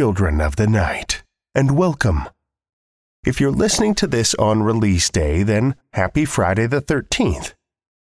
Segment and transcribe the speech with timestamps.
[0.00, 1.22] Children of the night,
[1.54, 2.26] and welcome.
[3.26, 7.52] If you're listening to this on release day, then happy Friday the 13th.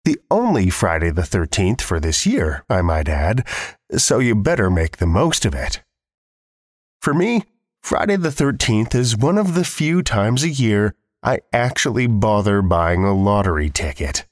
[0.03, 3.47] The only Friday the 13th for this year, I might add,
[3.95, 5.81] so you better make the most of it.
[7.01, 7.45] For me,
[7.81, 10.93] Friday the 13th is one of the few times a year
[11.23, 14.25] I actually bother buying a lottery ticket.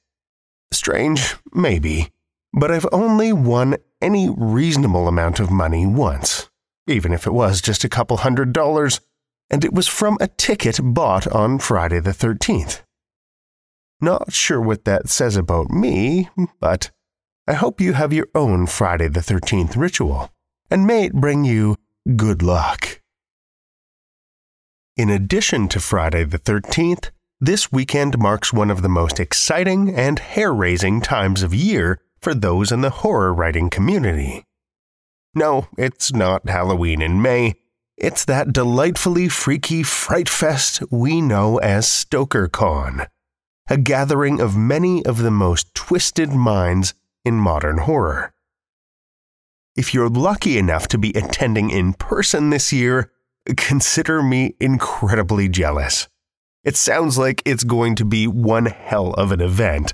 [0.74, 2.12] Strange, maybe,
[2.52, 6.50] but I've only won any reasonable amount of money once,
[6.88, 9.00] even if it was just a couple hundred dollars,
[9.50, 12.82] and it was from a ticket bought on Friday the 13th.
[14.02, 16.30] Not sure what that says about me,
[16.60, 16.92] but
[17.48, 20.32] I hope you have your own Friday the 13th ritual,
[20.70, 21.78] and may it bring you
[22.16, 23.02] good luck.
[24.98, 30.20] In addition to Friday the 13th, this weekend marks one of the most exciting and
[30.20, 34.45] hair raising times of year for those in the horror writing community.
[35.36, 37.56] No, it's not Halloween in May.
[37.98, 43.08] It's that delightfully freaky fright fest we know as StokerCon,
[43.70, 46.94] a gathering of many of the most twisted minds
[47.26, 48.34] in modern horror.
[49.76, 53.12] If you're lucky enough to be attending in person this year,
[53.58, 56.08] consider me incredibly jealous.
[56.64, 59.94] It sounds like it's going to be one hell of an event.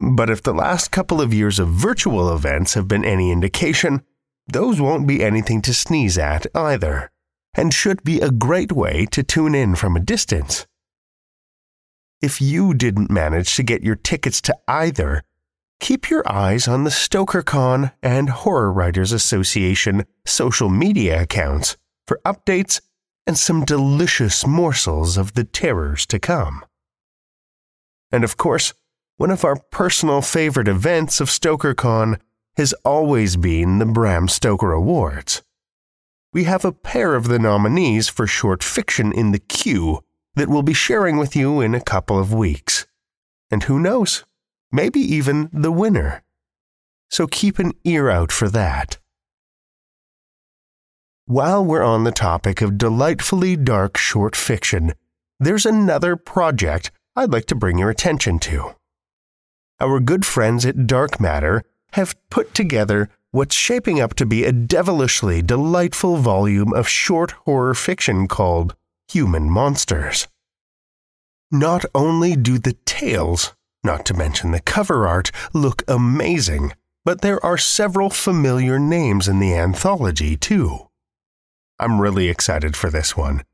[0.00, 4.02] But if the last couple of years of virtual events have been any indication,
[4.48, 7.10] those won't be anything to sneeze at either,
[7.54, 10.66] and should be a great way to tune in from a distance.
[12.20, 15.22] If you didn't manage to get your tickets to either,
[15.80, 21.76] keep your eyes on the StokerCon and Horror Writers Association social media accounts
[22.06, 22.80] for updates
[23.26, 26.64] and some delicious morsels of the terrors to come.
[28.10, 28.72] And of course,
[29.18, 32.18] one of our personal favorite events of StokerCon
[32.58, 35.42] has always been the Bram Stoker Awards.
[36.32, 40.02] We have a pair of the nominees for short fiction in the queue
[40.34, 42.86] that we'll be sharing with you in a couple of weeks.
[43.48, 44.24] And who knows,
[44.72, 46.24] maybe even the winner.
[47.08, 48.98] So keep an ear out for that.
[51.26, 54.94] While we're on the topic of delightfully dark short fiction,
[55.38, 58.74] there's another project I'd like to bring your attention to
[59.80, 61.62] our good friends at Dark Matter
[61.92, 67.74] have put together what's shaping up to be a devilishly delightful volume of short horror
[67.74, 68.74] fiction called
[69.08, 70.28] Human Monsters.
[71.50, 76.72] Not only do the tales, not to mention the cover art, look amazing,
[77.04, 80.88] but there are several familiar names in the anthology, too.
[81.78, 83.44] I'm really excited for this one.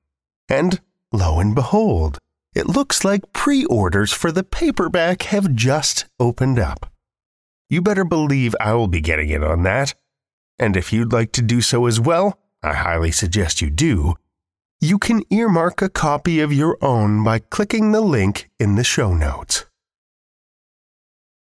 [0.49, 0.81] And
[1.13, 2.19] lo and behold,
[2.55, 6.91] it looks like pre orders for the paperback have just opened up.
[7.75, 9.95] You better believe I'll be getting in on that.
[10.61, 14.15] And if you'd like to do so as well, I highly suggest you do.
[14.81, 19.13] You can earmark a copy of your own by clicking the link in the show
[19.13, 19.65] notes.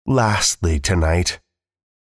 [0.06, 1.40] Lastly, tonight,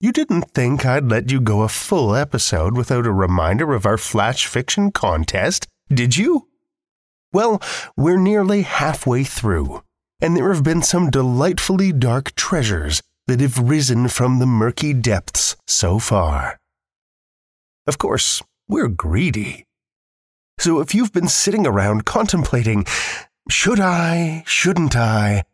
[0.00, 3.96] you didn't think I'd let you go a full episode without a reminder of our
[3.96, 6.48] flash fiction contest, did you?
[7.32, 7.62] Well,
[7.96, 9.84] we're nearly halfway through,
[10.20, 15.56] and there have been some delightfully dark treasures that have risen from the murky depths
[15.66, 16.58] so far.
[17.86, 19.66] Of course, we're greedy.
[20.58, 22.86] So if you've been sitting around contemplating,
[23.48, 25.44] should I, shouldn't I?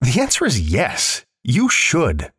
[0.00, 2.32] The answer is yes, you should.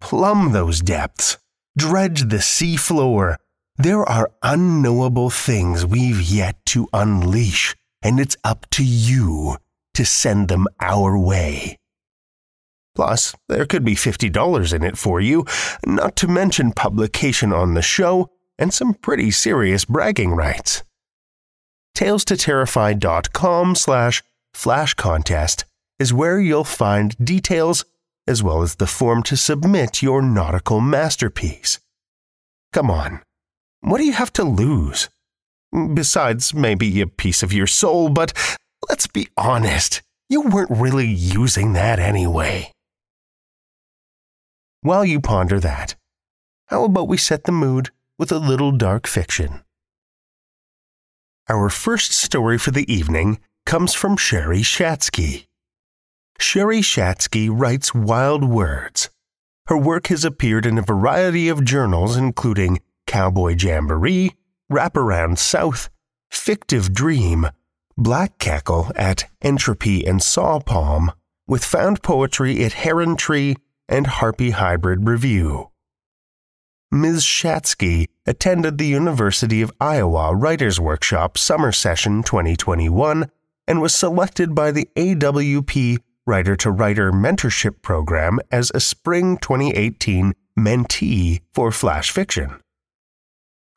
[0.00, 1.38] Plumb those depths.
[1.76, 3.38] Dredge the sea floor.
[3.76, 9.56] There are unknowable things we've yet to unleash, and it's up to you
[9.94, 11.79] to send them our way.
[13.00, 15.46] Plus, there could be $50 in it for you,
[15.86, 20.82] not to mention publication on the show and some pretty serious bragging rights.
[21.96, 25.64] TalesToTerrify.com slash flash contest
[25.98, 27.86] is where you'll find details
[28.26, 31.80] as well as the form to submit your nautical masterpiece.
[32.74, 33.22] Come on,
[33.80, 35.08] what do you have to lose?
[35.94, 38.34] Besides, maybe a piece of your soul, but
[38.90, 42.70] let's be honest, you weren't really using that anyway.
[44.82, 45.94] While you ponder that,
[46.68, 49.62] how about we set the mood with a little dark fiction?
[51.50, 55.48] Our first story for the evening comes from Sheree Shatsky.
[56.40, 59.10] Sheree Shatsky writes wild words.
[59.66, 64.32] Her work has appeared in a variety of journals, including Cowboy Jamboree,
[64.72, 65.90] Wraparound South,
[66.30, 67.48] Fictive Dream,
[67.98, 71.12] Black Cackle at Entropy and Saw Palm,
[71.46, 73.56] with found poetry at Heron Tree
[73.90, 75.70] and Harpy Hybrid Review.
[76.92, 77.22] Ms.
[77.22, 83.30] Shatsky attended the University of Iowa Writers Workshop Summer Session 2021
[83.68, 90.32] and was selected by the AWP Writer to Writer Mentorship Program as a Spring 2018
[90.58, 92.60] mentee for Flash Fiction.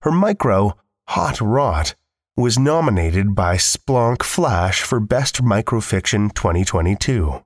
[0.01, 0.74] Her micro,
[1.10, 1.95] Hot Rot,
[2.36, 7.44] was nominated by Splonk Flash for Best Microfiction 2022.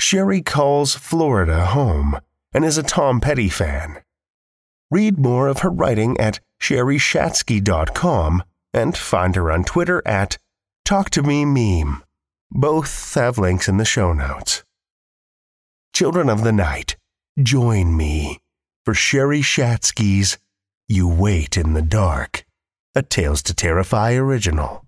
[0.00, 2.18] Sheree calls Florida home
[2.52, 4.02] and is a Tom Petty fan.
[4.90, 8.42] Read more of her writing at shereeshatsky.com
[8.72, 10.38] and find her on Twitter at
[10.84, 12.02] Talk to Me Meme.
[12.50, 14.64] Both have links in the show notes.
[15.92, 16.96] Children of the Night,
[17.42, 18.40] join me
[18.84, 20.38] for Sheree Shatsky's
[20.88, 22.44] You Wait in the Dark,
[22.94, 24.83] a Tales to Terrify original.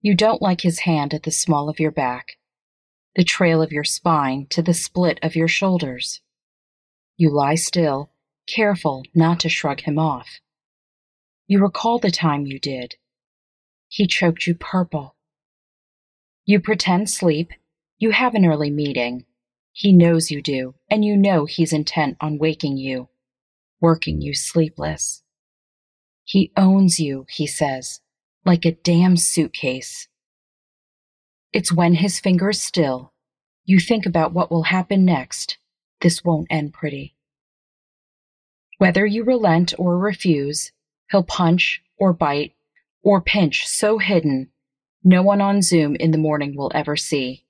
[0.00, 2.38] You don't like his hand at the small of your back,
[3.16, 6.20] the trail of your spine to the split of your shoulders.
[7.16, 8.12] You lie still,
[8.46, 10.40] careful not to shrug him off.
[11.48, 12.94] You recall the time you did.
[13.88, 15.16] He choked you purple.
[16.44, 17.50] You pretend sleep.
[17.98, 19.24] You have an early meeting.
[19.72, 23.08] He knows you do, and you know he's intent on waking you,
[23.80, 25.22] working you sleepless.
[26.24, 28.00] He owns you, he says,
[28.48, 30.08] like a damn suitcase.
[31.52, 33.12] It's when his fingers still,
[33.66, 35.58] you think about what will happen next.
[36.00, 37.14] This won't end pretty.
[38.78, 40.72] Whether you relent or refuse,
[41.10, 42.54] he'll punch or bite
[43.02, 44.48] or pinch so hidden
[45.04, 47.44] no one on Zoom in the morning will ever see.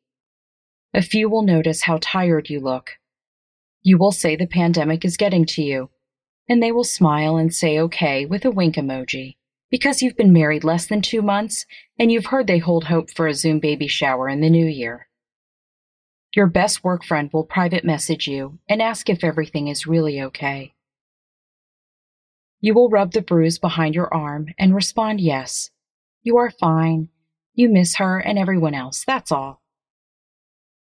[0.93, 2.99] A few will notice how tired you look.
[3.83, 5.90] You will say the pandemic is getting to you,
[6.49, 9.38] and they will smile and say okay with a wink emoji
[9.70, 11.66] because you've been married less than two months
[11.98, 15.08] and you've heard they hold hope for a Zoom baby shower in the new year.
[16.34, 20.75] Your best work friend will private message you and ask if everything is really okay.
[22.60, 25.70] You will rub the bruise behind your arm and respond yes.
[26.22, 27.08] You are fine.
[27.54, 29.62] You miss her and everyone else, that's all.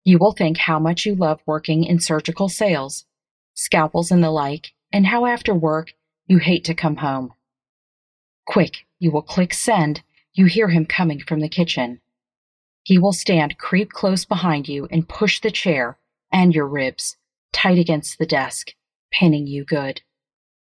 [0.04, 3.06] You will think how much you love working in surgical sales,
[3.54, 5.92] scalpels and the like, and how after work
[6.26, 7.32] you hate to come home.
[8.46, 10.02] Quick, you will click send.
[10.32, 12.00] You hear him coming from the kitchen.
[12.82, 15.98] He will stand creep close behind you and push the chair
[16.32, 17.16] and your ribs
[17.54, 18.74] tight against the desk,
[19.10, 20.02] pinning you good.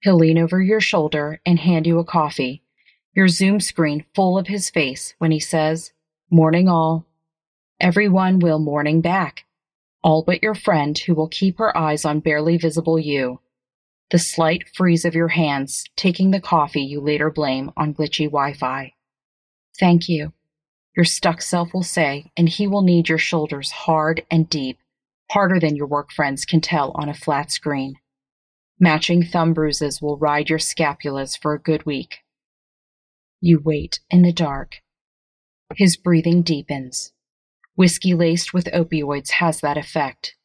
[0.02, 2.62] He'll lean over your shoulder and hand you a coffee,
[3.16, 5.94] your Zoom screen full of his face when he says,
[6.30, 7.08] Morning all.
[7.80, 9.46] Everyone will morning back,
[10.04, 13.40] all but your friend who will keep her eyes on barely visible you.
[14.12, 18.54] The slight freeze of your hands taking the coffee you later blame on glitchy Wi
[18.54, 18.94] Fi.
[19.80, 20.34] Thank you
[20.96, 24.80] your stuck self will say, and he will knead your shoulders hard and deep,
[25.32, 27.96] harder than your work friends can tell on a flat screen.
[28.80, 32.20] Matching thumb bruises will ride your scapulas for a good week.
[33.42, 34.82] You wait in the dark.
[35.76, 37.12] His breathing deepens.
[37.76, 40.36] Whiskey laced with opioids has that effect.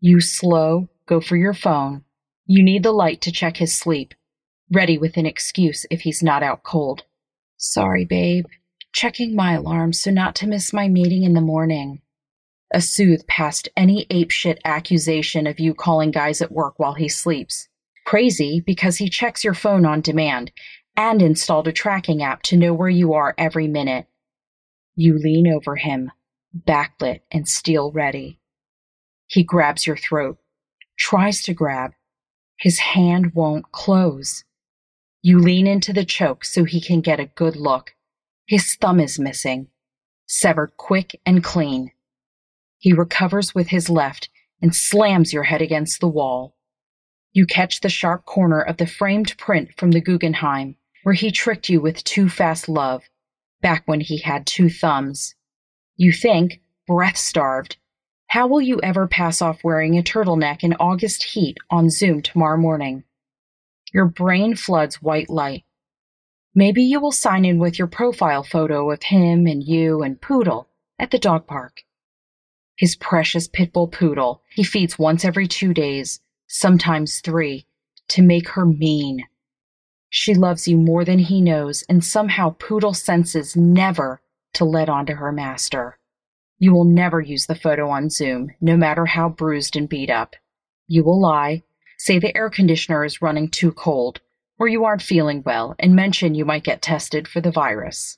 [0.00, 2.04] You slow, go for your phone.
[2.54, 4.12] You need the light to check his sleep,
[4.70, 7.04] ready with an excuse if he's not out cold.
[7.56, 8.44] Sorry, babe,
[8.92, 12.02] checking my alarm so not to miss my meeting in the morning.
[12.70, 17.70] A soothe past any apeshit accusation of you calling guys at work while he sleeps.
[18.04, 20.52] Crazy because he checks your phone on demand
[20.94, 24.08] and installed a tracking app to know where you are every minute.
[24.94, 26.12] You lean over him,
[26.54, 28.40] backlit and steel ready.
[29.26, 30.36] He grabs your throat,
[30.98, 31.92] tries to grab.
[32.62, 34.44] His hand won't close.
[35.20, 37.92] You lean into the choke so he can get a good look
[38.46, 39.68] his thumb is missing,
[40.26, 41.92] severed quick and clean.
[42.78, 44.28] He recovers with his left
[44.60, 46.56] and slams your head against the wall.
[47.32, 51.68] You catch the sharp corner of the framed print from the Guggenheim, where he tricked
[51.68, 53.04] you with too fast love,
[53.62, 55.34] back when he had two thumbs.
[55.96, 57.78] You think, breath starved,
[58.32, 62.56] how will you ever pass off wearing a turtleneck in August heat on Zoom tomorrow
[62.56, 63.04] morning?
[63.92, 65.64] Your brain floods white light.
[66.54, 70.66] Maybe you will sign in with your profile photo of him and you and Poodle
[70.98, 71.82] at the dog park.
[72.78, 77.66] His precious pit bull poodle he feeds once every two days, sometimes three,
[78.08, 79.26] to make her mean.
[80.08, 84.22] She loves you more than he knows, and somehow Poodle senses never
[84.54, 85.98] to let on to her master.
[86.62, 90.36] You will never use the photo on Zoom, no matter how bruised and beat up.
[90.86, 91.64] You will lie,
[91.98, 94.20] say the air conditioner is running too cold,
[94.60, 98.16] or you aren't feeling well and mention you might get tested for the virus.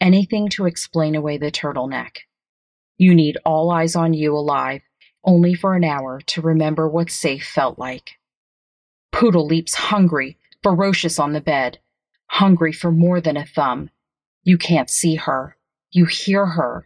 [0.00, 2.18] Anything to explain away the turtleneck.
[2.96, 4.82] You need all eyes on you alive,
[5.24, 8.20] only for an hour to remember what safe felt like.
[9.10, 11.80] Poodle leaps hungry, ferocious on the bed,
[12.26, 13.90] hungry for more than a thumb.
[14.44, 15.56] You can't see her.
[15.90, 16.84] You hear her.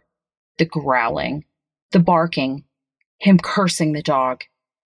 [0.57, 1.45] The growling,
[1.91, 2.65] the barking,
[3.19, 4.43] him cursing the dog.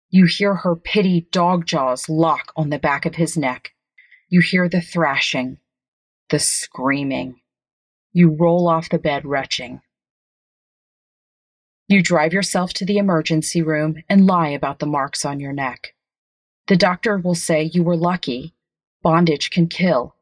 [0.10, 3.74] You hear her pity dog jaws lock on the back of his neck.
[4.30, 5.58] You hear the thrashing,
[6.30, 7.42] the screaming.
[8.12, 9.82] You roll off the bed retching.
[11.88, 15.94] You drive yourself to the emergency room and lie about the marks on your neck.
[16.68, 18.56] The doctor will say you were lucky,
[19.02, 20.16] bondage can kill,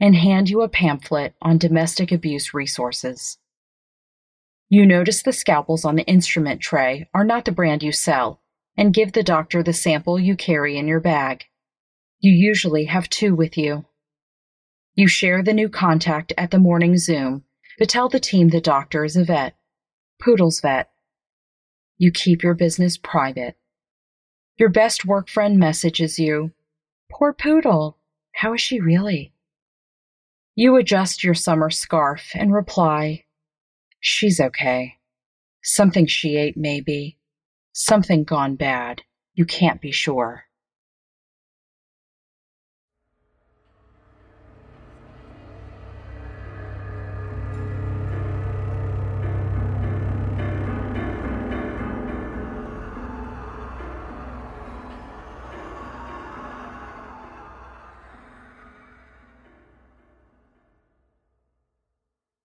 [0.00, 3.38] and hand you a pamphlet on domestic abuse resources.
[4.72, 8.40] You notice the scalpels on the instrument tray are not the brand you sell
[8.74, 11.44] and give the doctor the sample you carry in your bag.
[12.20, 13.84] You usually have two with you.
[14.94, 17.44] You share the new contact at the morning Zoom,
[17.78, 19.54] but tell the team the doctor is a vet,
[20.18, 20.90] Poodle's vet.
[21.98, 23.58] You keep your business private.
[24.56, 26.50] Your best work friend messages you,
[27.10, 27.98] Poor Poodle,
[28.36, 29.34] how is she really?
[30.54, 33.24] You adjust your summer scarf and reply,
[34.04, 34.96] She's okay.
[35.62, 37.18] Something she ate, maybe.
[37.72, 39.02] Something gone bad.
[39.34, 40.46] You can't be sure.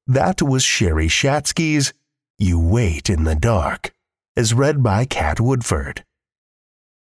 [0.09, 1.93] That was Sheree Shatsky's
[2.39, 3.91] You Wait in the Dark,
[4.37, 6.05] as read by Kat Woodford.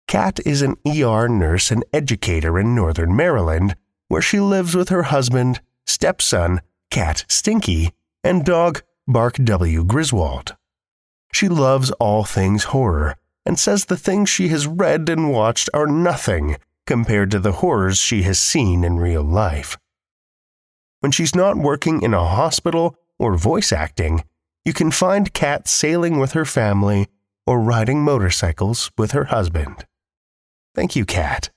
[0.08, 3.76] Kat is an ER nurse and educator in Northern Maryland,
[4.08, 7.92] where she lives with her husband, stepson, Cat Stinky,
[8.22, 9.84] and dog Bark W.
[9.84, 10.56] Griswold.
[11.30, 15.86] She loves all things horror and says the things she has read and watched are
[15.86, 16.56] nothing
[16.86, 19.76] compared to the horrors she has seen in real life
[21.04, 24.24] when she's not working in a hospital or voice acting,
[24.64, 27.08] you can find Kat sailing with her family
[27.46, 29.84] or riding motorcycles with her husband.
[30.74, 31.50] Thank you, Kat.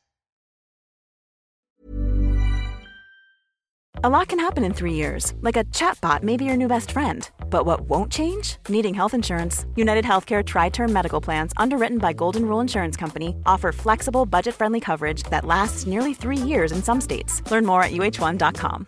[4.04, 6.92] A lot can happen in three years, like a chatbot may be your new best
[6.92, 7.30] friend.
[7.50, 8.58] But what won't change?
[8.68, 9.66] Needing health insurance.
[9.78, 14.56] United Healthcare Tri Term Medical Plans, underwritten by Golden Rule Insurance Company, offer flexible, budget
[14.56, 17.42] friendly coverage that lasts nearly three years in some states.
[17.50, 18.88] Learn more at uh1.com.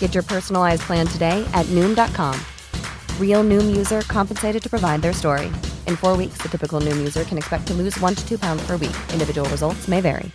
[0.00, 2.34] Get your personalized plan today at Noom.com.
[3.18, 5.46] Real Noom user compensated to provide their story.
[5.86, 8.66] In four weeks, the typical Noom user can expect to lose one to two pounds
[8.66, 8.96] per week.
[9.12, 10.30] Individual results may vary.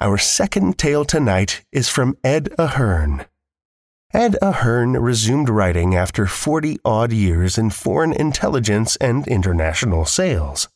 [0.00, 3.26] Our second tale tonight is from Ed Ahern.
[4.12, 10.68] Ed Ahern resumed writing after 40 odd years in foreign intelligence and international sales.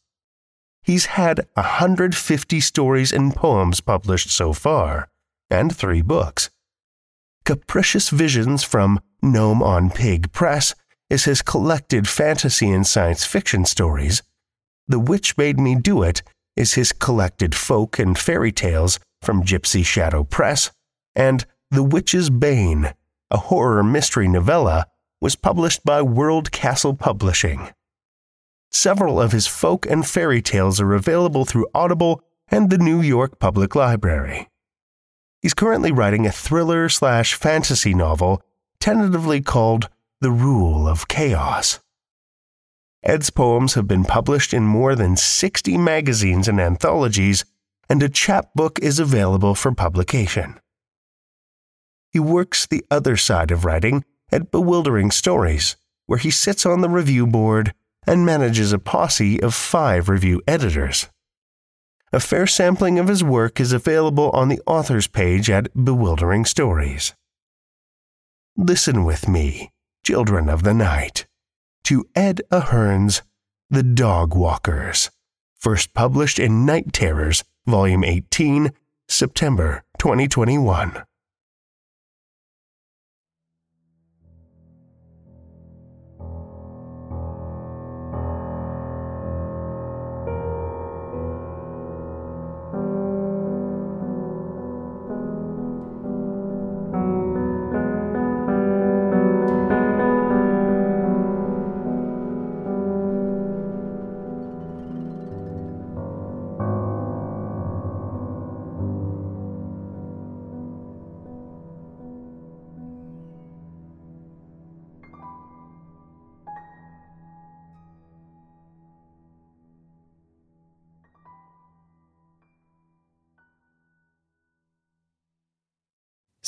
[0.87, 5.09] He's had 150 stories and poems published so far,
[5.50, 6.49] and three books.
[7.45, 10.75] Capricious Visions from Gnome on Pig Press
[11.11, 14.23] is his collected fantasy and science fiction stories.
[14.87, 16.23] The Witch Made Me Do It
[16.55, 20.71] is his collected folk and fairy tales from Gypsy Shadow Press,
[21.17, 22.95] and The Witch's Bane
[23.30, 24.87] a horror mystery novella,
[25.21, 27.69] was published by World Castle Publishing.
[28.76, 33.39] Several of his folk and fairy tales are available through Audible and the New York
[33.39, 34.49] Public Library.
[35.41, 38.43] He's currently writing a thriller slash fantasy novel
[38.78, 39.89] tentatively called
[40.21, 41.80] The Rule of Chaos.
[43.02, 47.45] Ed's poems have been published in more than 60 magazines and anthologies,
[47.89, 50.60] and a chapbook is available for publication
[52.17, 56.89] he works the other side of writing at Bewildering Stories, where he sits on the
[56.89, 57.75] review board
[58.06, 61.08] and manages a posse of five review editors.
[62.12, 67.14] A fair sampling of his work is available on the author's page at Bewildering Stories.
[68.56, 69.73] Listen with me,
[70.04, 71.26] children of the night,
[71.84, 73.23] to Ed Ahern's
[73.69, 75.10] The Dog Walkers,
[75.58, 78.73] first published in Night Terrors, Volume 18,
[79.08, 81.02] September 2021.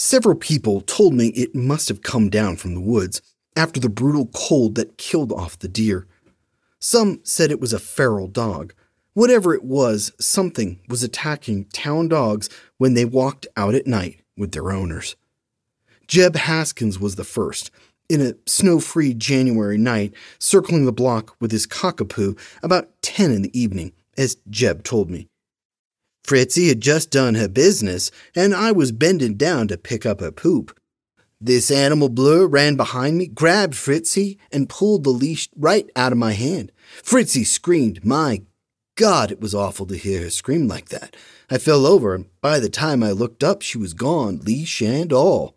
[0.09, 3.21] Several people told me it must have come down from the woods
[3.55, 6.07] after the brutal cold that killed off the deer.
[6.81, 8.73] Some said it was a feral dog.
[9.13, 14.53] Whatever it was, something was attacking town dogs when they walked out at night with
[14.53, 15.15] their owners.
[16.07, 17.71] Jeb Haskins was the first,
[18.09, 23.43] in a snow free January night, circling the block with his cockapoo about 10 in
[23.43, 25.29] the evening, as Jeb told me.
[26.29, 30.31] Fritzy had just done her business, and I was bending down to pick up her
[30.31, 30.79] poop.
[31.41, 36.19] This animal blur ran behind me, grabbed Fritzy, and pulled the leash right out of
[36.19, 36.71] my hand.
[37.03, 38.05] Fritzy screamed.
[38.05, 38.43] My
[38.95, 41.17] God, it was awful to hear her scream like that.
[41.49, 45.15] I fell over, and by the time I looked up, she was gone, leash and
[45.15, 45.55] all.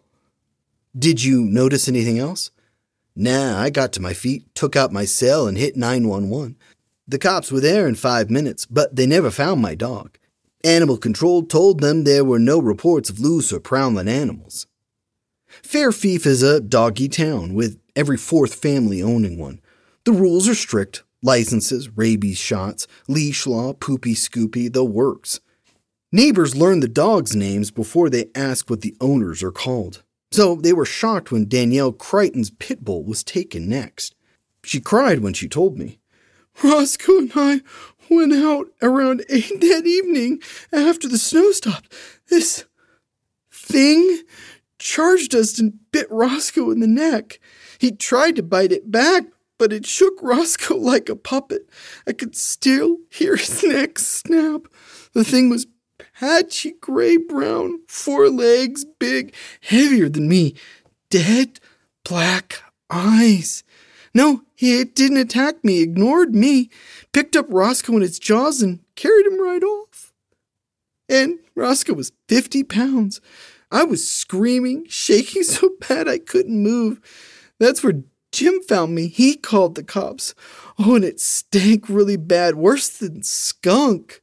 [0.97, 2.49] Did you notice anything else?
[3.13, 6.55] Nah, I got to my feet, took out my cell, and hit 911.
[7.05, 10.17] The cops were there in five minutes, but they never found my dog.
[10.63, 14.67] Animal Control told them there were no reports of loose or prowling animals.
[15.63, 19.60] Fairfief is a doggy town with every fourth family owning one.
[20.06, 25.39] The rules are strict licenses, rabies shots, leash law, poopy scoopy, the works.
[26.12, 30.04] Neighbors learn the dogs' names before they ask what the owners are called.
[30.32, 34.15] So they were shocked when Danielle Crichton's pit bull was taken next.
[34.63, 36.00] She cried when she told me.
[36.63, 37.62] Roscoe and I
[38.15, 41.93] went out around 8 that evening after the snow stopped.
[42.30, 42.65] This
[43.52, 44.21] thing
[44.80, 47.39] charged us and bit Roscoe in the neck.
[47.80, 49.24] He tried to bite it back,
[49.58, 51.69] but it shook Roscoe like a puppet.
[52.08, 54.67] I could still hear his neck snap.
[55.13, 55.67] The thing was
[56.13, 60.56] patchy gray brown, four legs, big, heavier than me,
[61.10, 61.60] dead
[62.04, 63.63] black eyes.
[64.13, 66.69] No, it didn't attack me, ignored me,
[67.13, 70.12] picked up Roscoe in its jaws and carried him right off.
[71.08, 73.21] And Roscoe was 50 pounds.
[73.71, 77.00] I was screaming, shaking so bad I couldn't move.
[77.60, 79.08] That's where Jim found me.
[79.08, 80.34] He called the cops.
[80.80, 84.21] Oh, and it stank really bad, worse than skunk.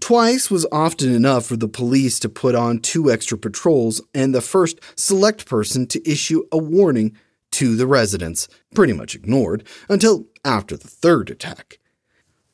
[0.00, 4.40] Twice was often enough for the police to put on two extra patrols and the
[4.40, 7.16] first select person to issue a warning
[7.52, 11.78] to the residents, pretty much ignored, until after the third attack.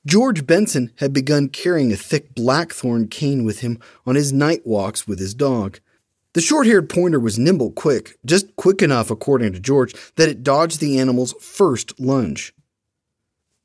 [0.06, 5.06] George Benson had begun carrying a thick blackthorn cane with him on his night walks
[5.06, 5.80] with his dog.
[6.34, 10.42] The short haired pointer was nimble quick, just quick enough, according to George, that it
[10.42, 12.54] dodged the animal's first lunge.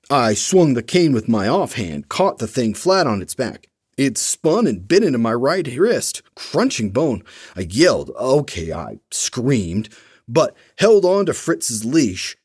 [0.09, 3.69] I swung the cane with my offhand, caught the thing flat on its back.
[3.95, 7.23] It spun and bit into my right wrist, crunching bone.
[7.55, 9.89] I yelled, okay, I screamed,
[10.27, 12.37] but held on to Fritz's leash.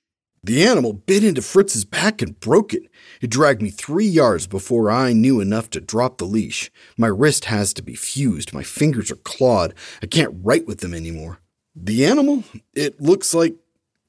[0.45, 2.85] The animal bit into Fritz's back and broke it.
[3.21, 6.71] It dragged me three yards before I knew enough to drop the leash.
[6.97, 8.55] My wrist has to be fused.
[8.55, 9.75] My fingers are clawed.
[10.03, 11.41] I can't write with them anymore.
[11.75, 12.45] The animal?
[12.73, 13.57] It looks like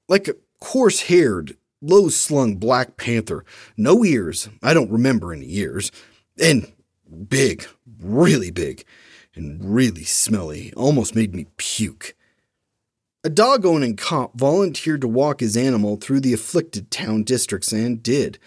[0.08, 3.44] like a coarse-haired, low-slung black panther.
[3.76, 4.50] No ears.
[4.62, 5.92] I don't remember any ears.
[6.40, 6.72] And
[7.28, 7.66] big,
[8.02, 8.86] really big,
[9.36, 10.74] and really smelly.
[10.76, 12.16] Almost made me puke.
[13.22, 18.02] A dog owning cop volunteered to walk his animal through the afflicted town districts and
[18.02, 18.40] did.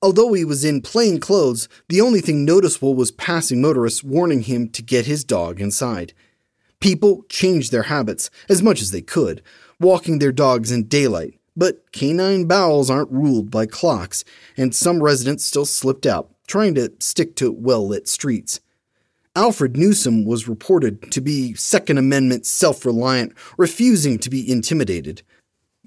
[0.00, 4.70] Although he was in plain clothes, the only thing noticeable was passing motorists warning him
[4.70, 6.14] to get his dog inside.
[6.80, 9.42] People changed their habits as much as they could,
[9.78, 14.24] walking their dogs in daylight, but canine bowels aren't ruled by clocks,
[14.56, 18.60] and some residents still slipped out, trying to stick to well lit streets.
[19.38, 25.22] Alfred Newsom was reported to be Second Amendment self reliant, refusing to be intimidated.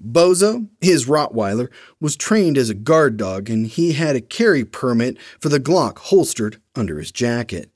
[0.02, 1.68] Bozo, his Rottweiler,
[2.00, 5.98] was trained as a guard dog and he had a carry permit for the Glock
[5.98, 7.70] holstered under his jacket.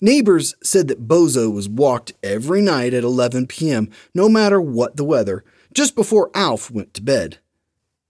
[0.00, 5.04] Neighbors said that Bozo was walked every night at 11 p.m., no matter what the
[5.04, 7.38] weather, just before Alf went to bed.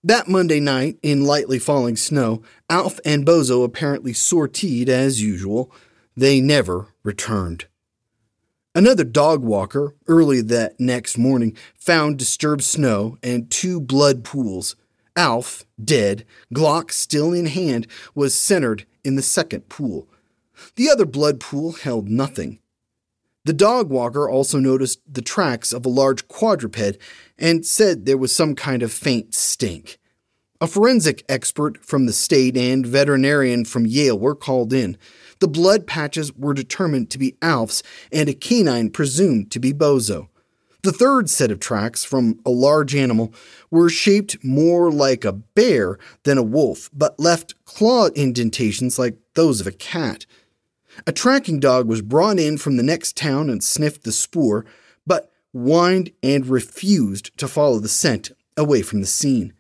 [0.03, 5.71] That Monday night, in lightly falling snow, Alf and Bozo apparently sortied as usual.
[6.17, 7.67] They never returned.
[8.75, 14.77] Another dog walker, early that next morning, found disturbed snow and two blood pools.
[15.15, 16.25] Alf, dead,
[16.55, 20.09] Glock still in hand, was centered in the second pool.
[20.77, 22.59] The other blood pool held nothing.
[23.45, 26.99] The dog walker also noticed the tracks of a large quadruped
[27.39, 29.99] and said there was some kind of faint stink.
[30.61, 34.97] A forensic expert from the state and veterinarian from Yale were called in.
[35.39, 40.29] The blood patches were determined to be Alf's and a canine presumed to be Bozo.
[40.83, 43.35] The third set of tracks from a large animal
[43.71, 49.61] were shaped more like a bear than a wolf, but left claw indentations like those
[49.61, 50.27] of a cat.
[51.07, 54.65] A tracking dog was brought in from the next town and sniffed the spoor,
[55.07, 59.53] but whined and refused to follow the scent away from the scene.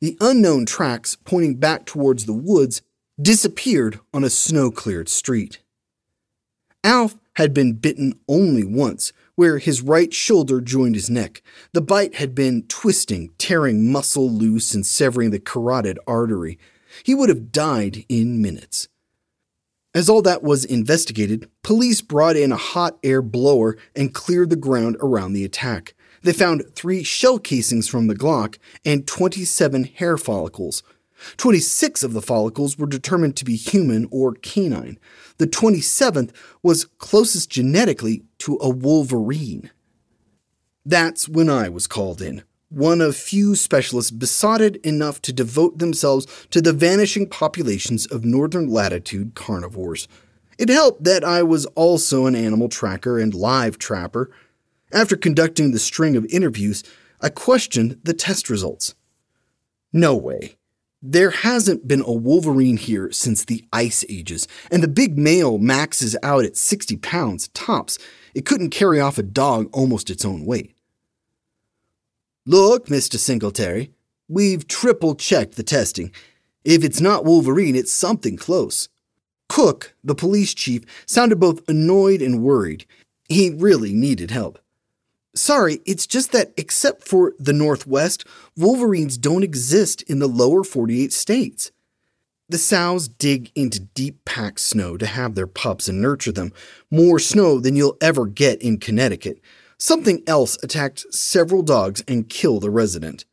[0.00, 2.82] The unknown tracks pointing back towards the woods
[3.20, 5.60] disappeared on a snow cleared street.
[6.84, 11.42] Alf had been bitten only once, where his right shoulder joined his neck.
[11.72, 16.58] The bite had been twisting, tearing muscle loose and severing the carotid artery.
[17.02, 18.88] He would have died in minutes.
[19.94, 24.56] As all that was investigated, police brought in a hot air blower and cleared the
[24.56, 25.94] ground around the attack.
[26.22, 30.82] They found three shell casings from the Glock and 27 hair follicles.
[31.36, 34.98] 26 of the follicles were determined to be human or canine.
[35.38, 39.70] The 27th was closest genetically to a wolverine.
[40.84, 46.26] That's when I was called in, one of few specialists besotted enough to devote themselves
[46.50, 50.06] to the vanishing populations of northern latitude carnivores.
[50.58, 54.30] It helped that I was also an animal tracker and live trapper.
[54.92, 56.82] After conducting the string of interviews,
[57.20, 58.94] I questioned the test results.
[59.92, 60.56] No way.
[61.08, 66.16] There hasn't been a Wolverine here since the Ice Ages, and the big male maxes
[66.20, 67.96] out at 60 pounds tops.
[68.34, 70.74] It couldn't carry off a dog almost its own weight.
[72.44, 73.20] Look, Mr.
[73.20, 73.92] Singletary,
[74.26, 76.10] we've triple checked the testing.
[76.64, 78.88] If it's not Wolverine, it's something close.
[79.48, 82.84] Cook, the police chief, sounded both annoyed and worried.
[83.28, 84.58] He really needed help.
[85.36, 88.24] Sorry, it's just that except for the Northwest,
[88.56, 91.70] wolverines don't exist in the lower 48 states.
[92.48, 96.54] The sows dig into deep packed snow to have their pups and nurture them,
[96.90, 99.40] more snow than you'll ever get in Connecticut.
[99.76, 103.26] Something else attacked several dogs and killed a resident.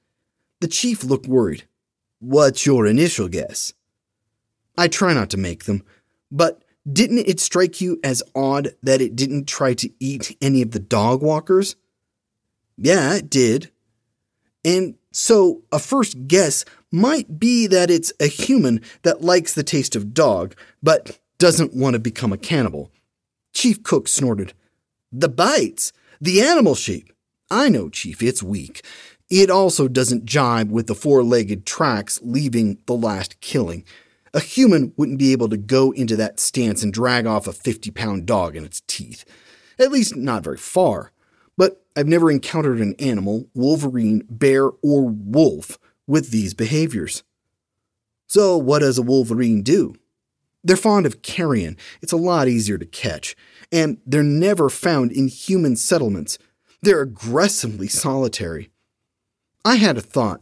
[0.60, 1.63] The chief looked worried.
[2.20, 3.72] What's your initial guess?
[4.78, 5.84] I try not to make them,
[6.30, 10.72] but didn't it strike you as odd that it didn't try to eat any of
[10.72, 11.78] the dog walkers?
[12.77, 13.71] Yeah, it did.
[14.65, 19.95] And so a first guess might be that it's a human that likes the taste
[19.95, 22.91] of dog, but doesn't want to become a cannibal.
[23.53, 24.53] Chief Cook snorted.
[25.12, 25.93] The bites!
[26.19, 27.12] The animal sheep!
[27.51, 28.83] I know, Chief, it's weak.
[29.29, 33.83] It also doesn't jibe with the four legged tracks leaving the last killing.
[34.33, 37.91] A human wouldn't be able to go into that stance and drag off a 50
[37.91, 39.25] pound dog in its teeth.
[39.77, 41.12] At least, not very far.
[41.95, 45.77] I've never encountered an animal, wolverine, bear, or wolf,
[46.08, 47.23] with these behaviors.
[48.27, 49.95] So, what does a wolverine do?
[50.63, 51.77] They're fond of carrion.
[52.01, 53.36] It's a lot easier to catch.
[53.71, 56.38] And they're never found in human settlements.
[56.82, 58.69] They're aggressively solitary.
[59.65, 60.41] I had a thought.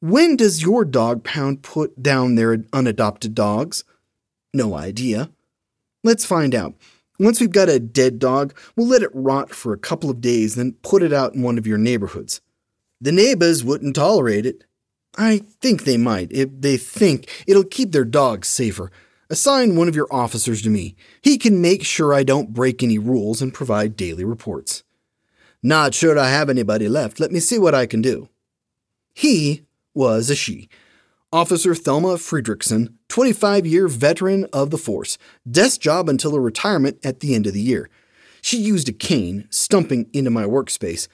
[0.00, 3.84] When does your dog pound put down their unadopted dogs?
[4.52, 5.30] No idea.
[6.02, 6.74] Let's find out.
[7.18, 10.54] Once we've got a dead dog, we'll let it rot for a couple of days,
[10.54, 12.40] then put it out in one of your neighborhoods.
[13.00, 14.64] The neighbors wouldn't tolerate it.
[15.18, 18.90] I think they might, if they think it'll keep their dogs safer.
[19.28, 20.94] Assign one of your officers to me.
[21.22, 24.84] He can make sure I don't break any rules and provide daily reports.
[25.62, 27.18] Not sure I have anybody left.
[27.18, 28.28] Let me see what I can do.
[29.14, 30.68] He was a she.
[31.32, 35.18] Officer Thelma Friedrichsen, 25 year veteran of the force,
[35.50, 37.90] desk job until her retirement at the end of the year.
[38.40, 41.08] She used a cane, stumping into my workspace.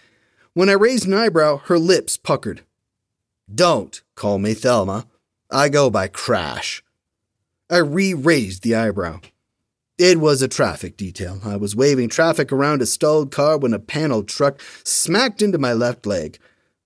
[0.52, 2.60] When I raised an eyebrow, her lips puckered.
[3.52, 5.06] Don't call me Thelma.
[5.50, 6.84] I go by Crash.
[7.70, 9.20] I re raised the eyebrow.
[9.96, 11.40] It was a traffic detail.
[11.42, 15.72] I was waving traffic around a stalled car when a panel truck smacked into my
[15.72, 16.38] left leg.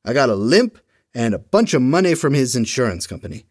[0.05, 0.79] I got a limp
[1.17, 3.47] and a bunch of money from his insurance company.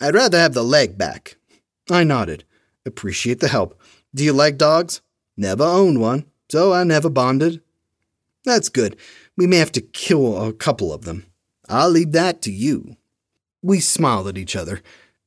[0.00, 1.36] I'd rather have the leg back.
[1.88, 2.42] I nodded.
[2.84, 3.80] Appreciate the help.
[4.12, 5.02] Do you like dogs?
[5.36, 7.62] Never owned one, so I never bonded.
[8.44, 8.96] That's good.
[9.36, 11.26] We may have to kill a couple of them.
[11.68, 12.96] I'll leave that to you.
[13.62, 14.82] We smiled at each other.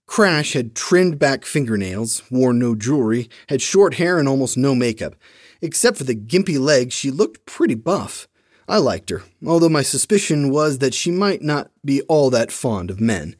[0.05, 5.15] Crash had trimmed back fingernails, wore no jewelry, had short hair and almost no makeup.
[5.61, 8.27] Except for the gimpy legs, she looked pretty buff.
[8.69, 12.91] I liked her, although my suspicion was that she might not be all that fond
[12.91, 13.35] of men.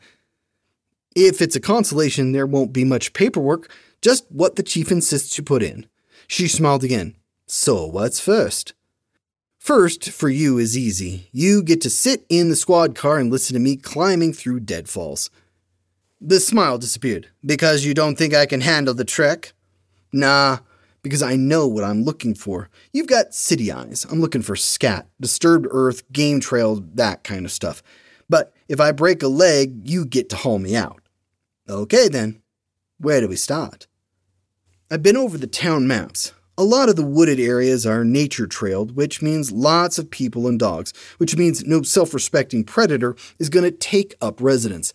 [1.15, 5.43] If it's a consolation, there won't be much paperwork, just what the chief insists you
[5.43, 5.85] put in.
[6.27, 7.15] She smiled again.
[7.45, 8.73] So, what's first?
[9.59, 11.29] First, for you, is easy.
[11.31, 15.29] You get to sit in the squad car and listen to me climbing through deadfalls.
[16.19, 17.27] The smile disappeared.
[17.45, 19.53] Because you don't think I can handle the trek?
[20.11, 20.59] Nah,
[21.01, 22.69] because I know what I'm looking for.
[22.93, 24.05] You've got city eyes.
[24.09, 27.81] I'm looking for scat, disturbed earth, game trails, that kind of stuff.
[28.29, 31.01] But if I break a leg, you get to haul me out.
[31.69, 32.41] Okay then.
[32.99, 33.87] Where do we start?
[34.91, 36.33] I've been over the town maps.
[36.57, 40.59] A lot of the wooded areas are nature trailed, which means lots of people and
[40.59, 44.91] dogs, which means no self respecting predator is going to take up residence.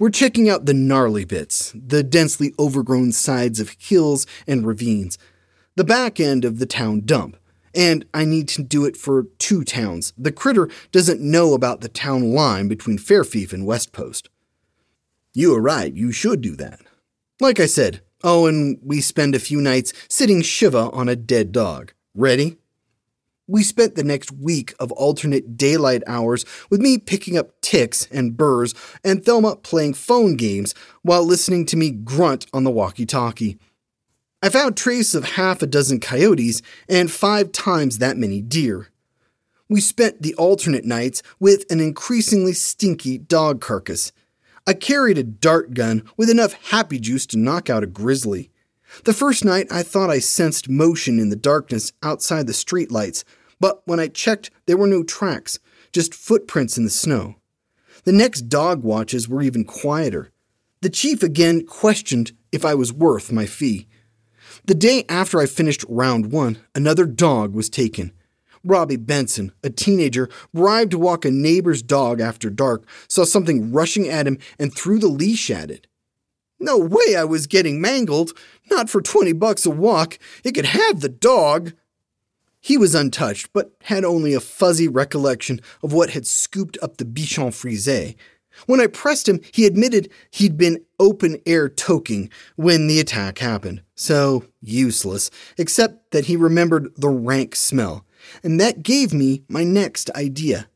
[0.00, 5.18] We're checking out the gnarly bits, the densely overgrown sides of hills and ravines,
[5.74, 7.36] the back end of the town dump.
[7.74, 10.12] And I need to do it for two towns.
[10.16, 14.28] The critter doesn't know about the town line between Fairfief and Westpost.
[15.34, 16.78] You are right, you should do that.
[17.40, 21.50] Like I said, oh, and we spend a few nights sitting Shiva on a dead
[21.50, 21.92] dog.
[22.14, 22.56] Ready?
[23.50, 28.36] We spent the next week of alternate daylight hours with me picking up ticks and
[28.36, 33.56] burrs and Thelma playing phone games while listening to me grunt on the walkie talkie.
[34.42, 38.88] I found trace of half a dozen coyotes and five times that many deer.
[39.66, 44.12] We spent the alternate nights with an increasingly stinky dog carcass.
[44.66, 48.50] I carried a dart gun with enough happy juice to knock out a grizzly.
[49.04, 53.24] The first night I thought I sensed motion in the darkness outside the streetlights,
[53.60, 55.58] but when I checked, there were no tracks.
[55.92, 57.36] just footprints in the snow.
[58.04, 60.30] The next dog watches were even quieter.
[60.82, 63.88] The chief again questioned if I was worth my fee.
[64.66, 68.12] The day after I finished round one, another dog was taken.
[68.64, 74.08] Robbie Benson, a teenager, bribed to walk a neighbor's dog after dark, saw something rushing
[74.08, 75.86] at him and threw the leash at it.
[76.60, 78.36] No way I was getting mangled.
[78.70, 80.18] Not for 20 bucks a walk.
[80.44, 81.72] It could have the dog.
[82.60, 87.04] He was untouched, but had only a fuzzy recollection of what had scooped up the
[87.04, 88.14] bichon frise.
[88.66, 93.82] When I pressed him, he admitted he'd been open air toking when the attack happened.
[93.94, 98.04] So useless, except that he remembered the rank smell.
[98.42, 100.68] And that gave me my next idea.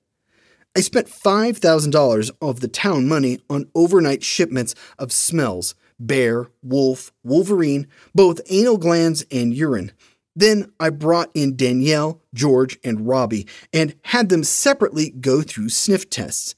[0.77, 7.87] I spent $5,000 of the town money on overnight shipments of smells bear, wolf, wolverine,
[8.15, 9.93] both anal glands and urine.
[10.35, 16.09] Then I brought in Danielle, George, and Robbie and had them separately go through sniff
[16.09, 16.55] tests.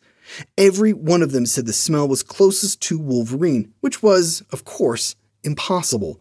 [0.56, 5.16] Every one of them said the smell was closest to Wolverine, which was, of course,
[5.42, 6.20] impossible.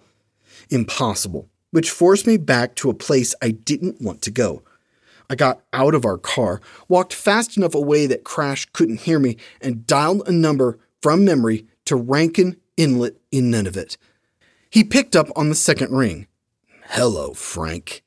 [0.70, 4.64] Impossible, which forced me back to a place I didn't want to go.
[5.30, 9.38] I got out of our car, walked fast enough away that Crash couldn't hear me,
[9.62, 13.98] and dialed a number from memory to Rankin Inlet in Nunavut.
[14.70, 16.28] He picked up on the second ring.
[16.96, 18.04] Hello, Frank.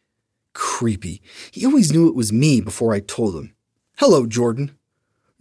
[0.55, 1.21] Creepy.
[1.51, 3.53] He always knew it was me before I told him.
[3.99, 4.79] Hello, Jordan.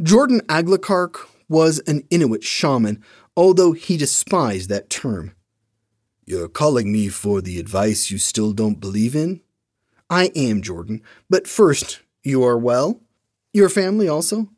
[0.01, 3.03] Jordan Aglakark was an Inuit shaman,
[3.37, 5.33] although he despised that term.
[6.25, 9.41] You're calling me for the advice you still don't believe in?
[10.09, 11.03] I am, Jordan.
[11.29, 12.99] But first, you are well?
[13.53, 14.49] Your family also?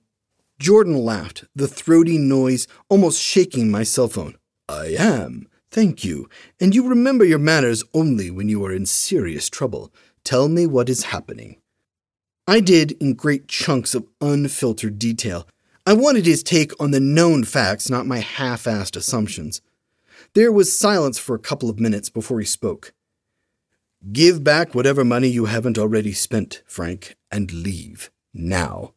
[0.59, 4.37] Jordan laughed, the throaty noise almost shaking my cell phone.
[4.69, 9.49] I am, thank you, and you remember your manners only when you are in serious
[9.49, 9.91] trouble.
[10.23, 11.57] Tell me what is happening.
[12.47, 15.47] I did in great chunks of unfiltered detail.
[15.85, 19.61] I wanted his take on the known facts, not my half assed assumptions.
[20.33, 22.93] There was silence for a couple of minutes before he spoke.
[24.11, 28.93] Give back whatever money you haven't already spent, Frank, and leave now.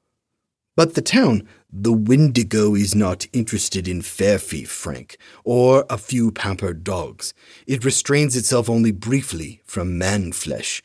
[0.76, 6.33] But the town, the Wendigo is not interested in fair fee, Frank, or a few
[6.33, 7.33] pampered dogs.
[7.66, 10.83] It restrains itself only briefly from man flesh.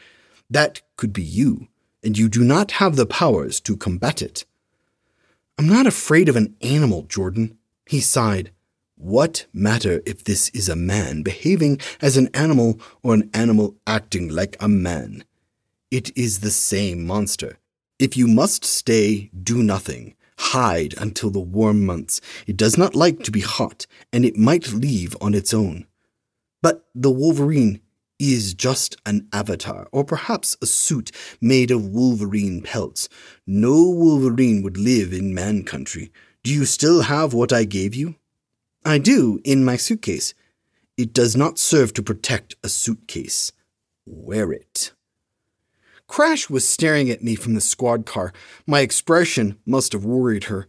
[0.49, 1.67] That could be you,
[2.03, 4.45] and you do not have the powers to combat it.
[5.57, 7.57] I'm not afraid of an animal, Jordan.
[7.87, 8.51] He sighed.
[8.97, 14.29] What matter if this is a man behaving as an animal or an animal acting
[14.29, 15.23] like a man?
[15.91, 17.57] It is the same monster.
[17.99, 20.15] If you must stay, do nothing.
[20.37, 22.21] Hide until the warm months.
[22.47, 25.87] It does not like to be hot, and it might leave on its own.
[26.61, 27.81] But the Wolverine
[28.19, 33.09] is just an avatar, or perhaps a suit made of wolverine pelts.
[33.45, 36.11] No wolverine would live in man country.
[36.43, 38.15] Do you still have what I gave you?
[38.85, 40.33] I do, in my suitcase.
[40.97, 43.51] It does not serve to protect a suitcase.
[44.05, 44.93] Wear it.
[46.07, 48.31] Crash was staring at me from the squad car.
[48.67, 50.67] My expression must have worried her.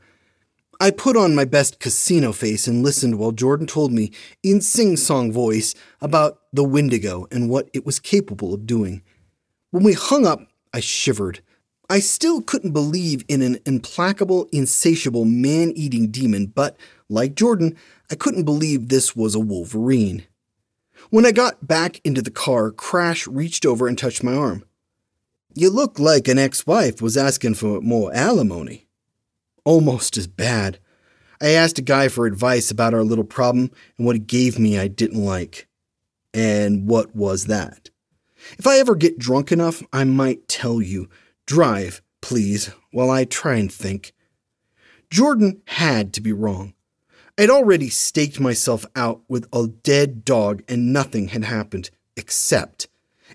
[0.80, 4.96] I put on my best casino face and listened while Jordan told me, in sing
[4.96, 9.02] song voice, about the Wendigo and what it was capable of doing.
[9.70, 11.40] When we hung up, I shivered.
[11.88, 16.76] I still couldn't believe in an implacable, insatiable, man eating demon, but,
[17.08, 17.76] like Jordan,
[18.10, 20.26] I couldn't believe this was a Wolverine.
[21.10, 24.64] When I got back into the car, Crash reached over and touched my arm.
[25.58, 28.88] You look like an ex wife was asking for more alimony.
[29.64, 30.78] Almost as bad.
[31.40, 34.78] I asked a guy for advice about our little problem, and what he gave me
[34.78, 35.66] I didn't like.
[36.34, 37.88] And what was that?
[38.58, 41.08] If I ever get drunk enough, I might tell you.
[41.46, 44.12] Drive, please, while I try and think.
[45.08, 46.74] Jordan had to be wrong.
[47.38, 52.88] I'd already staked myself out with a dead dog and nothing had happened, except.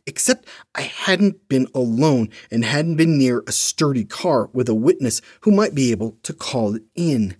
[0.05, 5.21] Except I hadn't been alone and hadn't been near a sturdy car with a witness
[5.41, 7.35] who might be able to call it in.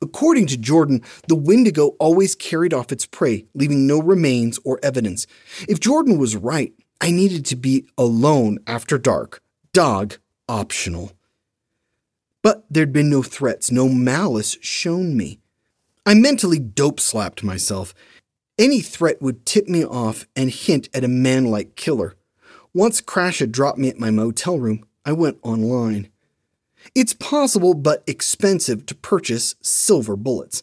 [0.00, 5.26] According to Jordan, the Wendigo always carried off its prey, leaving no remains or evidence.
[5.68, 9.42] If Jordan was right, I needed to be alone after dark.
[9.72, 10.16] Dog
[10.48, 11.12] optional.
[12.42, 15.38] But there'd been no threats, no malice shown me.
[16.04, 17.94] I mentally dope slapped myself.
[18.58, 22.16] Any threat would tip me off and hint at a man like killer.
[22.74, 26.08] Once Crash had dropped me at my motel room, I went online.
[26.94, 30.62] It's possible but expensive to purchase silver bullets.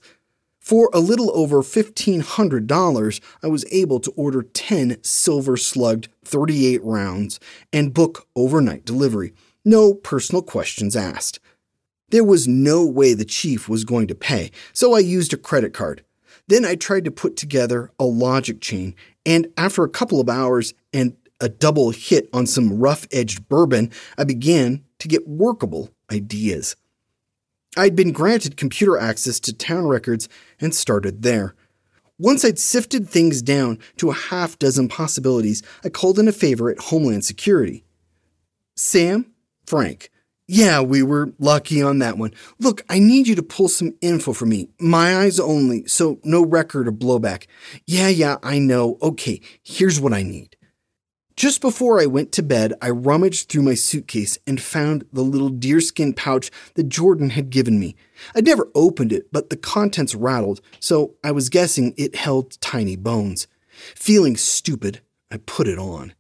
[0.60, 7.40] For a little over $1,500, I was able to order 10 silver slugged 38 rounds
[7.74, 9.34] and book overnight delivery.
[9.66, 11.40] No personal questions asked.
[12.10, 15.74] There was no way the chief was going to pay, so I used a credit
[15.74, 16.04] card.
[16.50, 20.74] Then I tried to put together a logic chain, and after a couple of hours
[20.92, 26.76] and a double hit on some rough edged bourbon, I began to get workable ideas.
[27.78, 30.28] I'd been granted computer access to town records
[30.60, 31.54] and started there.
[32.18, 36.72] Once I'd sifted things down to a half dozen possibilities, I called in a favor
[36.72, 37.84] at Homeland Security.
[38.76, 39.28] Sam,
[39.68, 40.10] Frank,
[40.52, 42.34] yeah, we were lucky on that one.
[42.58, 44.68] Look, I need you to pull some info for me.
[44.80, 47.46] My eyes only, so no record or blowback.
[47.86, 48.98] Yeah, yeah, I know.
[49.00, 50.56] Okay, here's what I need.
[51.36, 55.50] Just before I went to bed, I rummaged through my suitcase and found the little
[55.50, 57.96] deerskin pouch that Jordan had given me.
[58.34, 62.96] I'd never opened it, but the contents rattled, so I was guessing it held tiny
[62.96, 63.46] bones.
[63.96, 66.16] Feeling stupid, I put it on.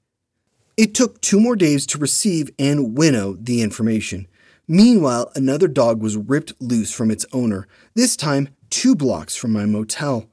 [0.79, 4.29] It took two more days to receive and winnow the information.
[4.65, 9.65] Meanwhile, another dog was ripped loose from its owner, this time two blocks from my
[9.65, 10.29] motel.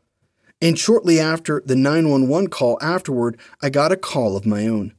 [0.63, 4.95] And shortly after the 911 call afterward, I got a call of my own.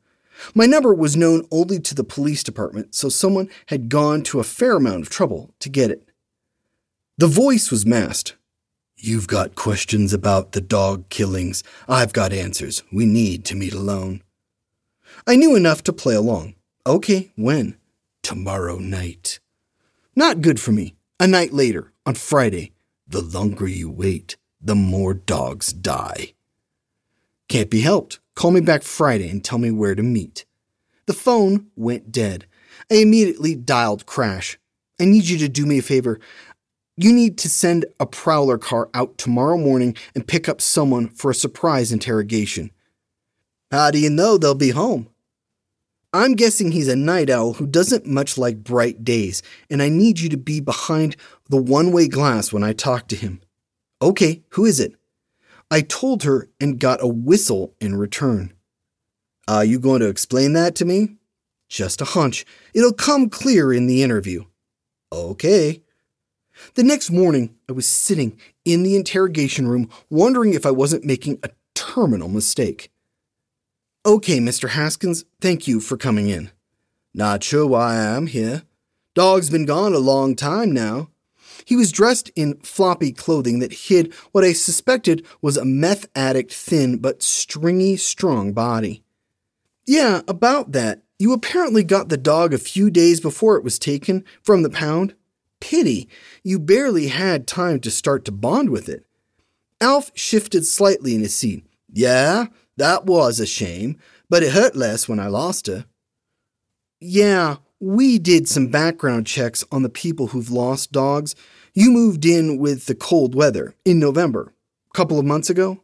[0.53, 4.43] My number was known only to the police department, so someone had gone to a
[4.43, 6.09] fair amount of trouble to get it.
[7.17, 8.35] The voice was masked.
[8.97, 11.63] You've got questions about the dog killings.
[11.87, 12.83] I've got answers.
[12.91, 14.23] We need to meet alone.
[15.29, 16.55] I knew enough to play along.
[16.85, 17.75] Okay, when?
[18.23, 19.41] Tomorrow night.
[20.15, 20.95] Not good for me.
[21.19, 22.71] A night later, on Friday.
[23.09, 26.33] The longer you wait, the more dogs die.
[27.49, 28.21] Can't be helped.
[28.35, 30.45] Call me back Friday and tell me where to meet.
[31.07, 32.45] The phone went dead.
[32.89, 34.57] I immediately dialed Crash.
[34.97, 36.21] I need you to do me a favor.
[36.95, 41.31] You need to send a prowler car out tomorrow morning and pick up someone for
[41.31, 42.71] a surprise interrogation.
[43.71, 45.09] How do you know they'll be home?
[46.17, 50.19] I'm guessing he's a night owl who doesn't much like bright days, and I need
[50.19, 51.15] you to be behind
[51.47, 53.39] the one way glass when I talk to him.
[54.01, 54.95] Okay, who is it?
[55.69, 58.51] I told her and got a whistle in return.
[59.47, 61.17] Are you going to explain that to me?
[61.69, 62.47] Just a hunch.
[62.73, 64.45] It'll come clear in the interview.
[65.11, 65.83] Okay.
[66.73, 71.37] The next morning, I was sitting in the interrogation room wondering if I wasn't making
[71.43, 72.91] a terminal mistake.
[74.07, 74.69] Okay, Mr.
[74.69, 76.49] Haskins, thank you for coming in.
[77.13, 78.63] Not sure why I'm here.
[79.13, 81.09] Dog's been gone a long time now.
[81.65, 86.53] He was dressed in floppy clothing that hid what I suspected was a meth addict
[86.53, 89.03] thin but stringy strong body.
[89.85, 91.01] Yeah, about that.
[91.19, 95.15] You apparently got the dog a few days before it was taken from the pound.
[95.59, 96.07] Pity,
[96.43, 99.05] you barely had time to start to bond with it.
[99.81, 101.65] Alf shifted slightly in his seat.
[101.91, 102.45] Yeah,
[102.77, 103.99] that was a shame,
[104.29, 105.85] but it hurt less when I lost her.
[106.99, 111.35] Yeah, we did some background checks on the people who've lost dogs.
[111.73, 114.53] You moved in with the cold weather in November,
[114.91, 115.83] a couple of months ago.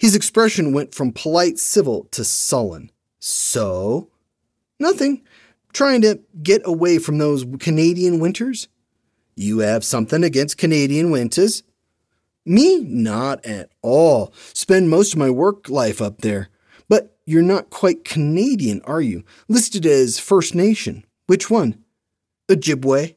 [0.00, 2.90] His expression went from polite civil to sullen.
[3.20, 4.10] So?
[4.80, 5.22] Nothing.
[5.72, 8.68] Trying to get away from those Canadian winters?
[9.36, 11.62] You have something against Canadian winters?
[12.48, 12.80] Me?
[12.80, 14.32] Not at all.
[14.54, 16.48] Spend most of my work life up there.
[16.88, 19.24] But you're not quite Canadian, are you?
[19.48, 21.04] Listed as First Nation.
[21.26, 21.84] Which one?
[22.48, 23.16] Ojibwe?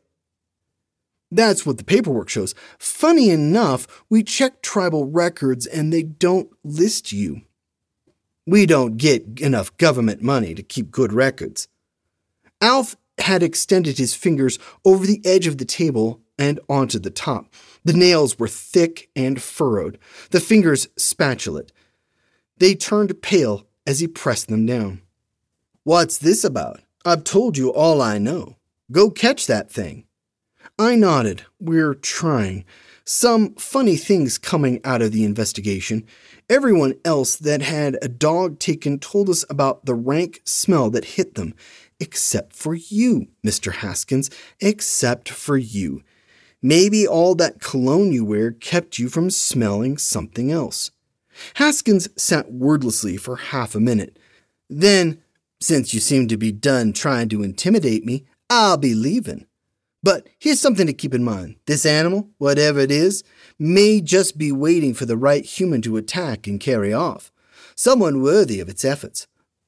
[1.31, 2.53] That's what the paperwork shows.
[2.77, 7.41] Funny enough, we check tribal records and they don't list you.
[8.45, 11.69] We don't get enough government money to keep good records.
[12.59, 17.53] Alf had extended his fingers over the edge of the table and onto the top.
[17.83, 19.97] The nails were thick and furrowed,
[20.31, 21.69] the fingers spatulate.
[22.57, 25.01] They turned pale as he pressed them down.
[25.83, 26.81] What's this about?
[27.03, 28.57] I've told you all I know.
[28.91, 30.05] Go catch that thing.
[30.77, 31.43] I nodded.
[31.59, 32.65] We're trying.
[33.03, 36.05] Some funny things coming out of the investigation.
[36.49, 41.35] Everyone else that had a dog taken told us about the rank smell that hit
[41.35, 41.55] them,
[41.99, 43.73] except for you, Mr.
[43.73, 44.29] Haskins,
[44.59, 46.03] except for you.
[46.61, 50.91] Maybe all that cologne you wear kept you from smelling something else.
[51.55, 54.19] Haskins sat wordlessly for half a minute.
[54.69, 55.21] Then,
[55.59, 59.47] since you seem to be done trying to intimidate me, I'll be leaving.
[60.03, 61.55] But here's something to keep in mind.
[61.65, 63.23] This animal, whatever it is,
[63.57, 67.31] may just be waiting for the right human to attack and carry off.
[67.75, 69.27] Someone worthy of its efforts.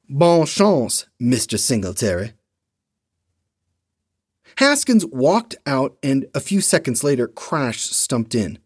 [0.09, 1.57] Bon chance, Mr.
[1.57, 2.33] Singletary.
[4.57, 8.59] Haskins walked out, and a few seconds later, Crash stumped in.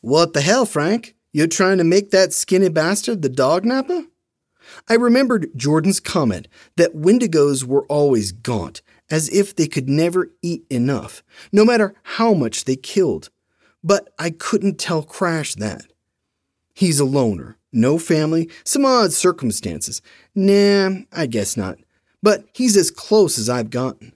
[0.00, 1.14] What the hell, Frank?
[1.32, 4.04] You're trying to make that skinny bastard the dog napper?
[4.88, 10.64] I remembered Jordan's comment that Wendigos were always gaunt, as if they could never eat
[10.70, 11.22] enough,
[11.52, 13.30] no matter how much they killed.
[13.82, 15.92] But I couldn't tell Crash that.
[16.74, 20.02] He's a loner, no family, some odd circumstances.
[20.34, 21.78] Nah, I guess not.
[22.22, 24.12] But he's as close as I've gotten.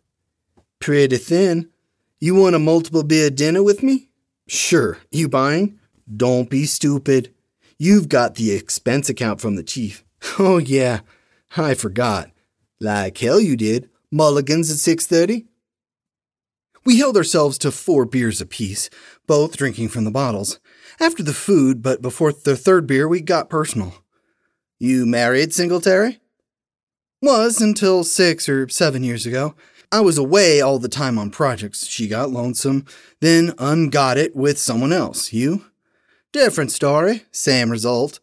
[0.82, 1.68] Pretty thin.
[2.18, 4.08] You want a multiple beer dinner with me?
[4.48, 4.98] Sure.
[5.12, 5.78] You buying?
[6.16, 7.32] Don't be stupid.
[7.78, 10.04] You've got the expense account from the chief.
[10.40, 11.00] Oh yeah,
[11.56, 12.30] I forgot.
[12.80, 13.90] Like hell you did.
[14.10, 15.46] Mulligans at 6:30?
[16.84, 18.90] We held ourselves to four beers apiece,
[19.28, 20.58] both drinking from the bottles.
[20.98, 23.94] After the food, but before the third beer, we got personal.
[24.80, 26.18] You married, Singletary?
[27.20, 29.54] Was until six or seven years ago.
[29.92, 31.86] I was away all the time on projects.
[31.86, 32.86] She got lonesome,
[33.20, 35.34] then ungot it with someone else.
[35.34, 35.66] You?
[36.32, 38.18] Different story, same result.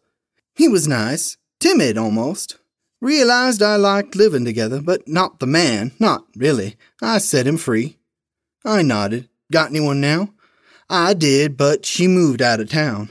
[0.56, 2.58] He was nice, timid almost.
[3.00, 6.74] Realized I liked living together, but not the man, not really.
[7.00, 7.98] I set him free.
[8.64, 9.28] I nodded.
[9.52, 10.30] Got anyone now?
[10.90, 13.10] I did, but she moved out of town.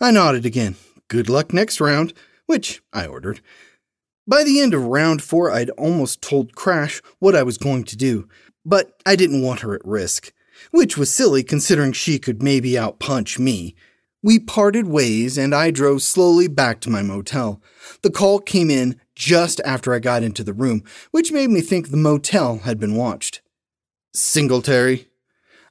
[0.00, 0.74] I nodded again.
[1.06, 2.12] Good luck next round,
[2.46, 3.40] which I ordered.
[4.26, 7.96] By the end of round four, I'd almost told Crash what I was going to
[7.96, 8.28] do,
[8.64, 10.32] but I didn't want her at risk,
[10.70, 13.74] which was silly considering she could maybe outpunch me.
[14.22, 17.60] We parted ways and I drove slowly back to my motel.
[18.02, 21.88] The call came in just after I got into the room, which made me think
[21.88, 23.40] the motel had been watched.
[24.14, 25.08] Singletary.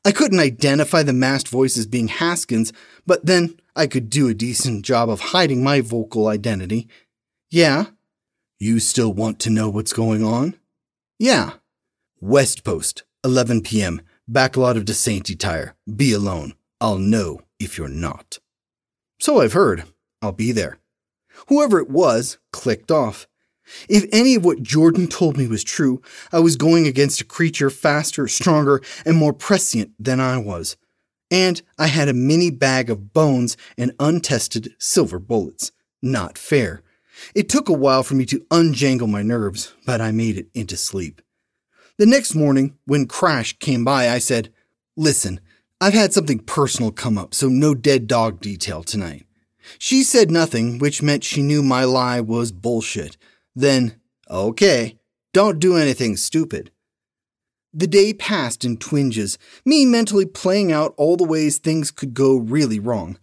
[0.04, 2.74] I couldn't identify the masked voice as being Haskins,
[3.06, 6.90] but then I could do a decent job of hiding my vocal identity.
[7.50, 7.86] Yeah.
[8.62, 10.54] You still want to know what's going on?
[11.18, 11.54] Yeah.
[12.20, 15.76] West Post, 11 p.m., back lot of DeSainty Tire.
[15.92, 16.54] Be alone.
[16.80, 18.38] I'll know if you're not.
[19.20, 19.86] So I've heard.
[20.22, 20.78] I'll be there.
[21.48, 23.28] Whoever it was clicked off.
[23.90, 26.00] If any of what Jordan told me was true,
[26.32, 30.78] I was going against a creature faster, stronger, and more prescient than I was.
[31.32, 35.72] And I had a mini bag of bones and untested silver bullets.
[36.04, 36.84] Not fair.
[37.36, 40.78] It took a while for me to unjangle my nerves, but I made it into
[40.78, 41.22] sleep.
[41.98, 44.52] The next morning, when Crash came by, I said,
[44.98, 45.40] Listen,
[45.80, 49.26] I've had something personal come up, so no dead dog detail tonight.
[49.78, 53.18] She said nothing, which meant she knew my lie was bullshit.
[53.56, 53.96] Then,
[54.30, 55.00] okay,
[55.34, 56.72] don't do anything stupid.
[57.74, 62.36] The day passed in twinges, me mentally playing out all the ways things could go
[62.36, 63.18] really wrong.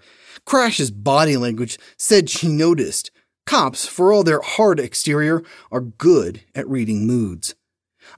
[0.47, 3.11] Crash's body language said she noticed.
[3.49, 5.43] Cops, for all their hard exterior,
[5.73, 7.55] are good at reading moods.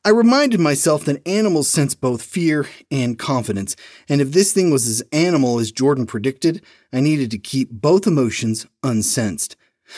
[0.04, 3.76] I reminded myself that animals sense both fear and confidence,
[4.08, 8.08] and if this thing was as animal as Jordan predicted, I needed to keep both
[8.08, 9.54] emotions unsensed.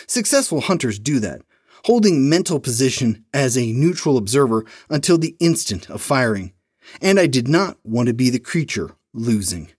[0.07, 1.41] Successful hunters do that,
[1.87, 6.53] holding mental position as a neutral observer until the instant of firing.
[7.01, 9.71] And I did not want to be the creature losing.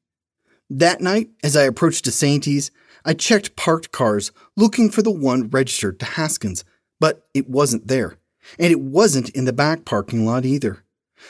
[0.68, 2.72] That night, as I approached DeSainty's,
[3.06, 6.64] I checked parked cars looking for the one registered to Haskins,
[7.00, 8.18] but it wasn't there.
[8.60, 10.84] And it wasn't in the back parking lot either.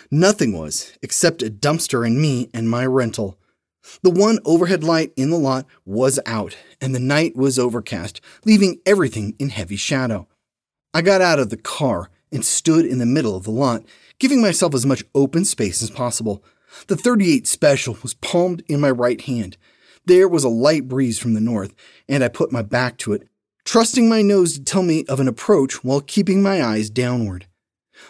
[0.10, 3.38] Nothing was, except a dumpster and me and my rental.
[4.02, 8.80] The one overhead light in the lot was out, and the night was overcast, leaving
[8.86, 10.28] everything in heavy shadow.
[10.94, 13.84] I got out of the car and stood in the middle of the lot,
[14.20, 16.44] giving myself as much open space as possible.
[16.88, 19.58] The 38 special was palmed in my right hand.
[20.06, 21.74] There was a light breeze from the north,
[22.10, 23.28] and I put my back to it,
[23.64, 27.48] trusting my nose to tell me of an approach while keeping my eyes downward.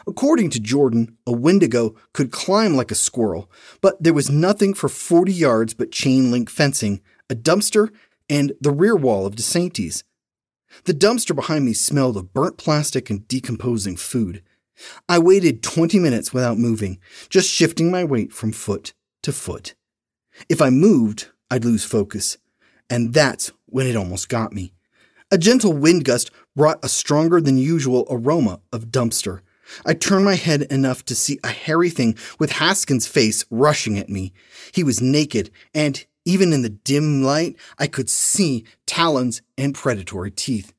[0.07, 3.49] According to Jordan, a wendigo could climb like a squirrel,
[3.81, 7.89] but there was nothing for 40 yards but chain link fencing, a dumpster,
[8.29, 10.03] and the rear wall of DeSainty's.
[10.85, 14.41] The dumpster behind me smelled of burnt plastic and decomposing food.
[15.07, 19.75] I waited 20 minutes without moving, just shifting my weight from foot to foot.
[20.49, 22.39] If I moved, I'd lose focus,
[22.89, 24.73] and that's when it almost got me.
[25.29, 29.41] A gentle wind gust brought a stronger than usual aroma of dumpster.
[29.85, 34.09] I turned my head enough to see a hairy thing with Haskins' face rushing at
[34.09, 34.33] me.
[34.71, 40.31] He was naked, and even in the dim light, I could see talons and predatory
[40.31, 40.73] teeth.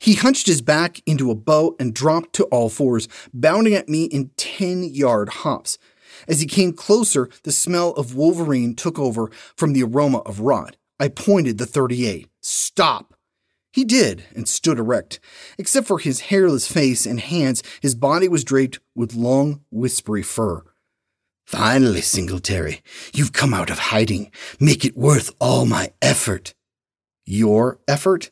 [0.00, 4.06] He hunched his back into a bow and dropped to all fours, bounding at me
[4.06, 5.78] in 10 yard hops.
[6.26, 10.76] As he came closer, the smell of Wolverine took over from the aroma of rot.
[10.98, 12.28] I pointed the 38.
[12.40, 13.14] Stop!
[13.72, 15.20] He did, and stood erect.
[15.58, 20.64] Except for his hairless face and hands, his body was draped with long, whispery fur.
[21.46, 22.82] Finally, Singletary,
[23.14, 24.30] you've come out of hiding.
[24.58, 26.54] Make it worth all my effort.
[27.24, 28.30] Your effort?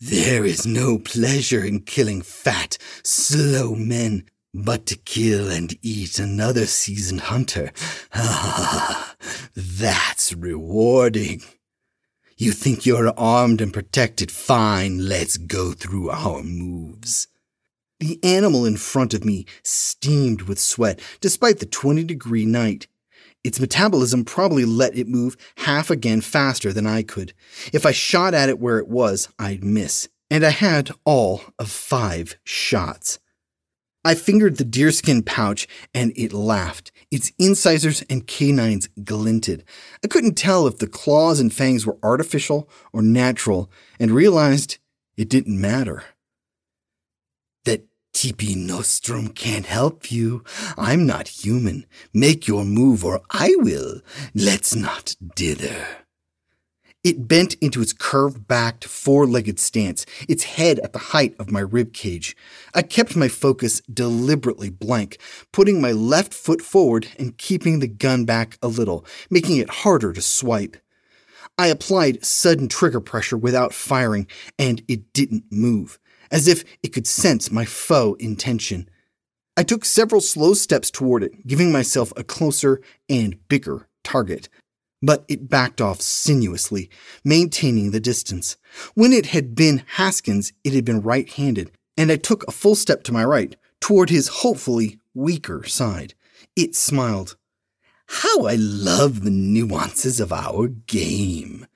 [0.00, 4.24] There is no pleasure in killing fat, slow men.
[4.54, 7.72] But to kill and eat another seasoned hunter.
[8.14, 9.16] Ah,
[9.56, 11.42] that's rewarding.
[12.36, 14.30] You think you're armed and protected?
[14.30, 17.26] Fine, let's go through our moves.
[18.00, 22.86] The animal in front of me steamed with sweat despite the 20 degree night.
[23.44, 27.34] Its metabolism probably let it move half again faster than I could.
[27.72, 30.08] If I shot at it where it was, I'd miss.
[30.30, 33.18] And I had all of five shots.
[34.04, 36.92] I fingered the deerskin pouch and it laughed.
[37.10, 39.64] Its incisors and canines glinted.
[40.04, 44.78] I couldn't tell if the claws and fangs were artificial or natural and realized
[45.16, 46.04] it didn't matter.
[47.64, 50.44] That TP Nostrum can't help you.
[50.76, 51.86] I'm not human.
[52.12, 54.00] Make your move or I will.
[54.34, 56.03] Let's not dither.
[57.04, 61.50] It bent into its curved backed, four legged stance, its head at the height of
[61.50, 62.34] my rib cage.
[62.74, 65.18] I kept my focus deliberately blank,
[65.52, 70.14] putting my left foot forward and keeping the gun back a little, making it harder
[70.14, 70.78] to swipe.
[71.58, 74.26] I applied sudden trigger pressure without firing,
[74.58, 75.98] and it didn't move,
[76.30, 78.88] as if it could sense my foe intention.
[79.58, 82.80] I took several slow steps toward it, giving myself a closer
[83.10, 84.48] and bigger target
[85.04, 86.90] but it backed off sinuously,
[87.24, 88.56] maintaining the distance.
[88.94, 92.74] When it had been Haskins, it had been right handed, and I took a full
[92.74, 96.14] step to my right, toward his hopefully weaker side.
[96.56, 97.36] It smiled.
[98.06, 101.66] How I love the nuances of our game.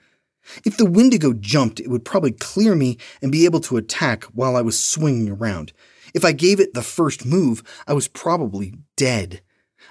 [0.65, 4.57] If the Wendigo jumped, it would probably clear me and be able to attack while
[4.57, 5.73] I was swinging around.
[6.15, 9.43] If I gave it the first move, I was probably dead.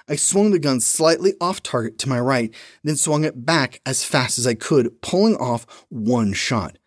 [0.08, 2.52] I swung the gun slightly off target to my right,
[2.82, 6.78] then swung it back as fast as I could, pulling off one shot.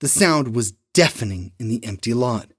[0.00, 2.52] The sound was deafening in the empty lot.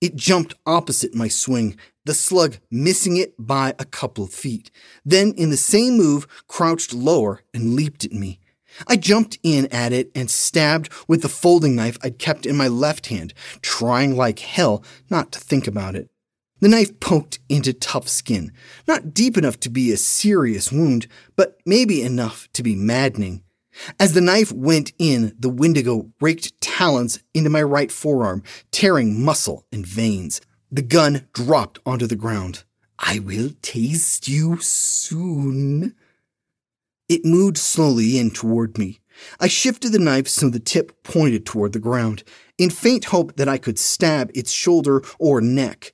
[0.00, 4.70] It jumped opposite my swing, the slug missing it by a couple of feet.
[5.04, 8.38] Then, in the same move, crouched lower and leaped at me.
[8.86, 12.68] I jumped in at it and stabbed with the folding knife I'd kept in my
[12.68, 16.10] left hand, trying like hell not to think about it.
[16.60, 18.50] The knife poked into tough skin,
[18.88, 23.42] not deep enough to be a serious wound, but maybe enough to be maddening.
[24.00, 29.66] As the knife went in, the Wendigo raked talons into my right forearm, tearing muscle
[29.70, 30.40] and veins.
[30.72, 32.64] The gun dropped onto the ground.
[32.98, 35.94] I will taste you soon.
[37.08, 39.00] It moved slowly in toward me.
[39.38, 42.24] I shifted the knife so the tip pointed toward the ground,
[42.56, 45.92] in faint hope that I could stab its shoulder or neck.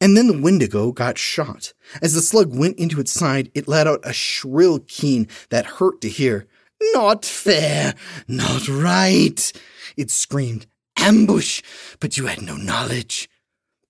[0.00, 1.72] And then the Wendigo got shot.
[2.02, 6.00] As the slug went into its side, it let out a shrill keen that hurt
[6.02, 6.46] to hear.
[6.92, 7.94] Not fair!
[8.28, 9.52] Not right!
[9.96, 10.66] It screamed.
[10.98, 11.62] Ambush!
[11.98, 13.30] But you had no knowledge.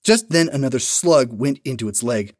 [0.04, 2.32] Just then another slug went into its leg.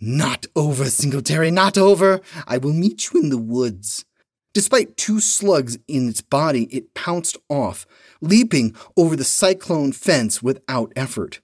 [0.00, 2.22] Not over, Singletary, not over!
[2.46, 4.06] I will meet you in the woods.
[4.54, 7.86] Despite two slugs in its body, it pounced off,
[8.22, 11.41] leaping over the cyclone fence without effort.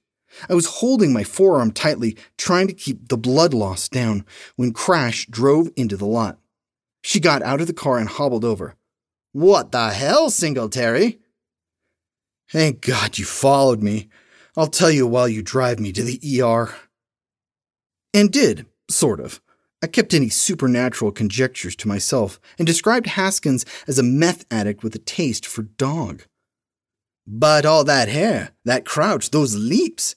[0.49, 4.24] I was holding my forearm tightly, trying to keep the blood loss down,
[4.57, 6.39] when Crash drove into the lot.
[7.03, 8.76] She got out of the car and hobbled over.
[9.33, 11.20] What the hell, Singletary?
[12.51, 14.09] Thank God you followed me.
[14.57, 16.74] I'll tell you while you drive me to the ER.
[18.14, 19.41] And did, sort of.
[19.83, 24.95] I kept any supernatural conjectures to myself and described Haskins as a meth addict with
[24.95, 26.24] a taste for dog.
[27.31, 30.16] But all that hair, that crouch, those leaps.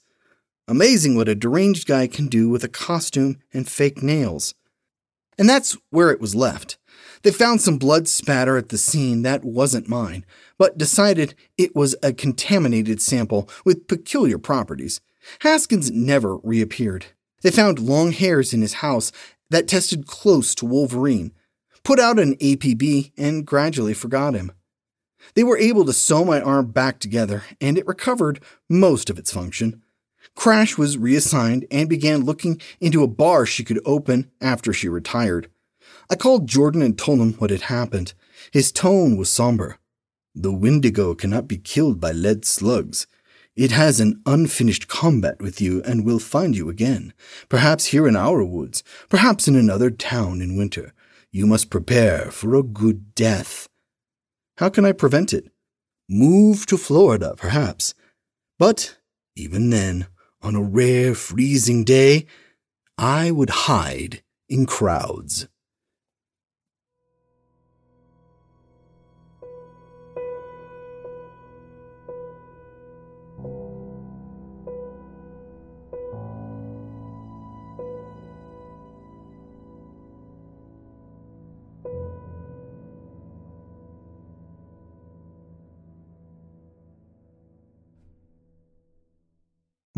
[0.66, 4.54] Amazing what a deranged guy can do with a costume and fake nails.
[5.36, 6.78] And that's where it was left.
[7.22, 10.24] They found some blood spatter at the scene that wasn't mine,
[10.56, 15.02] but decided it was a contaminated sample with peculiar properties.
[15.40, 17.06] Haskins never reappeared.
[17.42, 19.12] They found long hairs in his house
[19.50, 21.32] that tested close to Wolverine,
[21.84, 24.52] put out an APB, and gradually forgot him.
[25.34, 29.32] They were able to sew my arm back together, and it recovered most of its
[29.32, 29.82] function.
[30.34, 35.50] Crash was reassigned and began looking into a bar she could open after she retired.
[36.10, 38.14] I called Jordan and told him what had happened.
[38.50, 39.78] His tone was somber.
[40.34, 43.06] The Wendigo cannot be killed by lead slugs.
[43.54, 47.12] It has an unfinished combat with you and will find you again,
[47.50, 50.94] perhaps here in our woods, perhaps in another town in winter.
[51.30, 53.68] You must prepare for a good death.
[54.62, 55.50] How can I prevent it?
[56.08, 57.94] Move to Florida, perhaps.
[58.60, 58.96] But
[59.34, 60.06] even then,
[60.40, 62.26] on a rare freezing day,
[62.96, 65.48] I would hide in crowds.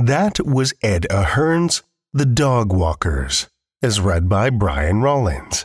[0.07, 1.83] That was Ed Ahern's
[2.13, 3.49] The Dog Walkers,
[3.83, 5.65] as read by Brian Rollins.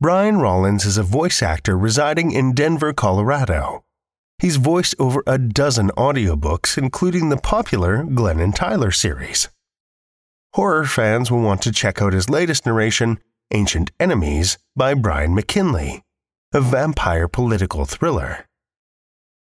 [0.00, 3.84] Brian Rollins is a voice actor residing in Denver, Colorado.
[4.40, 9.48] He's voiced over a dozen audiobooks, including the popular Glenn and Tyler series.
[10.54, 13.20] Horror fans will want to check out his latest narration,
[13.52, 16.02] Ancient Enemies, by Brian McKinley,
[16.52, 18.48] a vampire political thriller.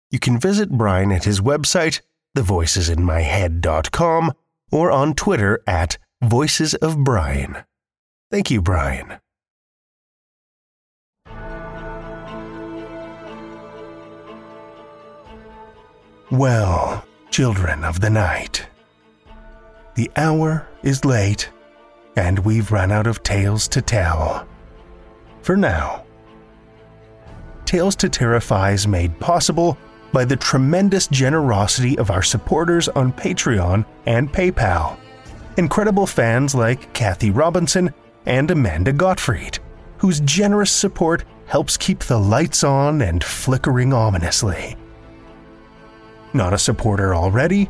[0.09, 1.99] You can visit Brian at his website,
[2.37, 4.33] thevoicesinmyhead.com,
[4.71, 7.57] or on Twitter at Voices of Brian.
[8.31, 9.19] Thank you, Brian.
[16.31, 18.67] Well, children of the night,
[19.95, 21.49] the hour is late,
[22.15, 24.47] and we've run out of tales to tell.
[25.41, 26.05] For now.
[27.65, 29.75] Tales to Terrify is made possible
[30.11, 34.97] by the tremendous generosity of our supporters on Patreon and PayPal.
[35.57, 37.93] Incredible fans like Kathy Robinson
[38.25, 39.59] and Amanda Gottfried,
[39.97, 44.77] whose generous support helps keep the lights on and flickering ominously.
[46.33, 47.69] Not a supporter already?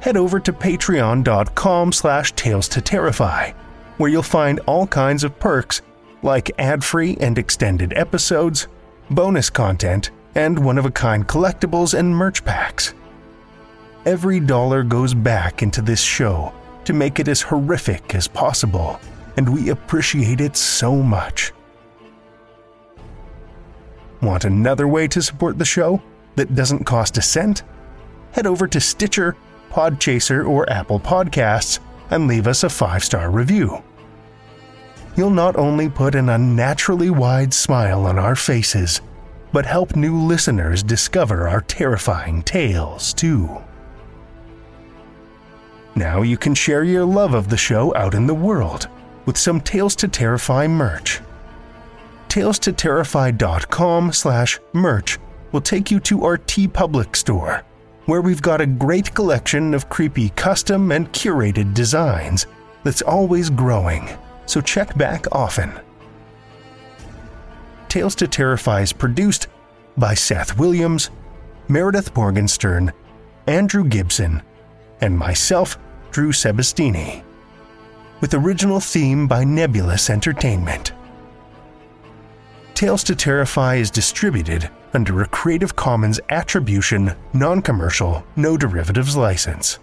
[0.00, 3.52] Head over to patreon.com slash tales to terrify,
[3.98, 5.82] where you'll find all kinds of perks
[6.22, 8.68] like ad-free and extended episodes,
[9.10, 12.94] bonus content, and one-of-a-kind collectibles and merch packs.
[14.06, 16.52] Every dollar goes back into this show
[16.84, 19.00] to make it as horrific as possible,
[19.36, 21.52] and we appreciate it so much.
[24.22, 26.02] Want another way to support the show
[26.36, 27.62] that doesn't cost a cent?
[28.32, 29.36] head over to Stitcher,
[29.70, 31.78] Podchaser, or Apple Podcasts
[32.10, 33.82] and leave us a five star review.
[35.16, 39.00] You'll not only put an unnaturally wide smile on our faces,
[39.52, 43.62] but help new listeners discover our terrifying tales, too.
[45.94, 48.88] Now you can share your love of the show out in the world
[49.26, 51.20] with some Tales to Terrify merch.
[52.28, 55.18] TalesToTerrify.com slash merch
[55.52, 57.64] will take you to our TeePublic store
[58.10, 62.46] where we've got a great collection of creepy custom and curated designs
[62.82, 64.08] that's always growing,
[64.46, 65.72] so check back often.
[67.90, 69.48] Tales to Terrify is produced
[69.96, 71.10] by Seth Williams,
[71.66, 72.92] Meredith Morgenstern,
[73.48, 74.42] Andrew Gibson,
[75.00, 75.76] and myself,
[76.12, 77.24] Drew Sebastini,
[78.20, 80.92] with original theme by Nebulus Entertainment.
[82.74, 89.80] Tales to Terrify is distributed under a Creative Commons Attribution, Non Commercial, No Derivatives license.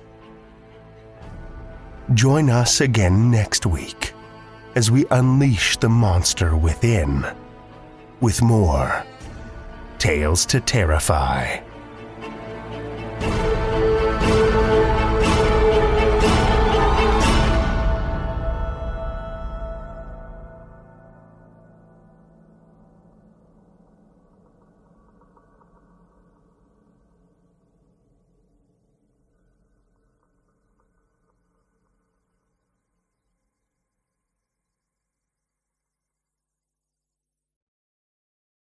[2.14, 4.14] Join us again next week
[4.76, 7.26] as we unleash the monster within
[8.20, 9.04] with more
[10.00, 11.60] Tales to Terrify.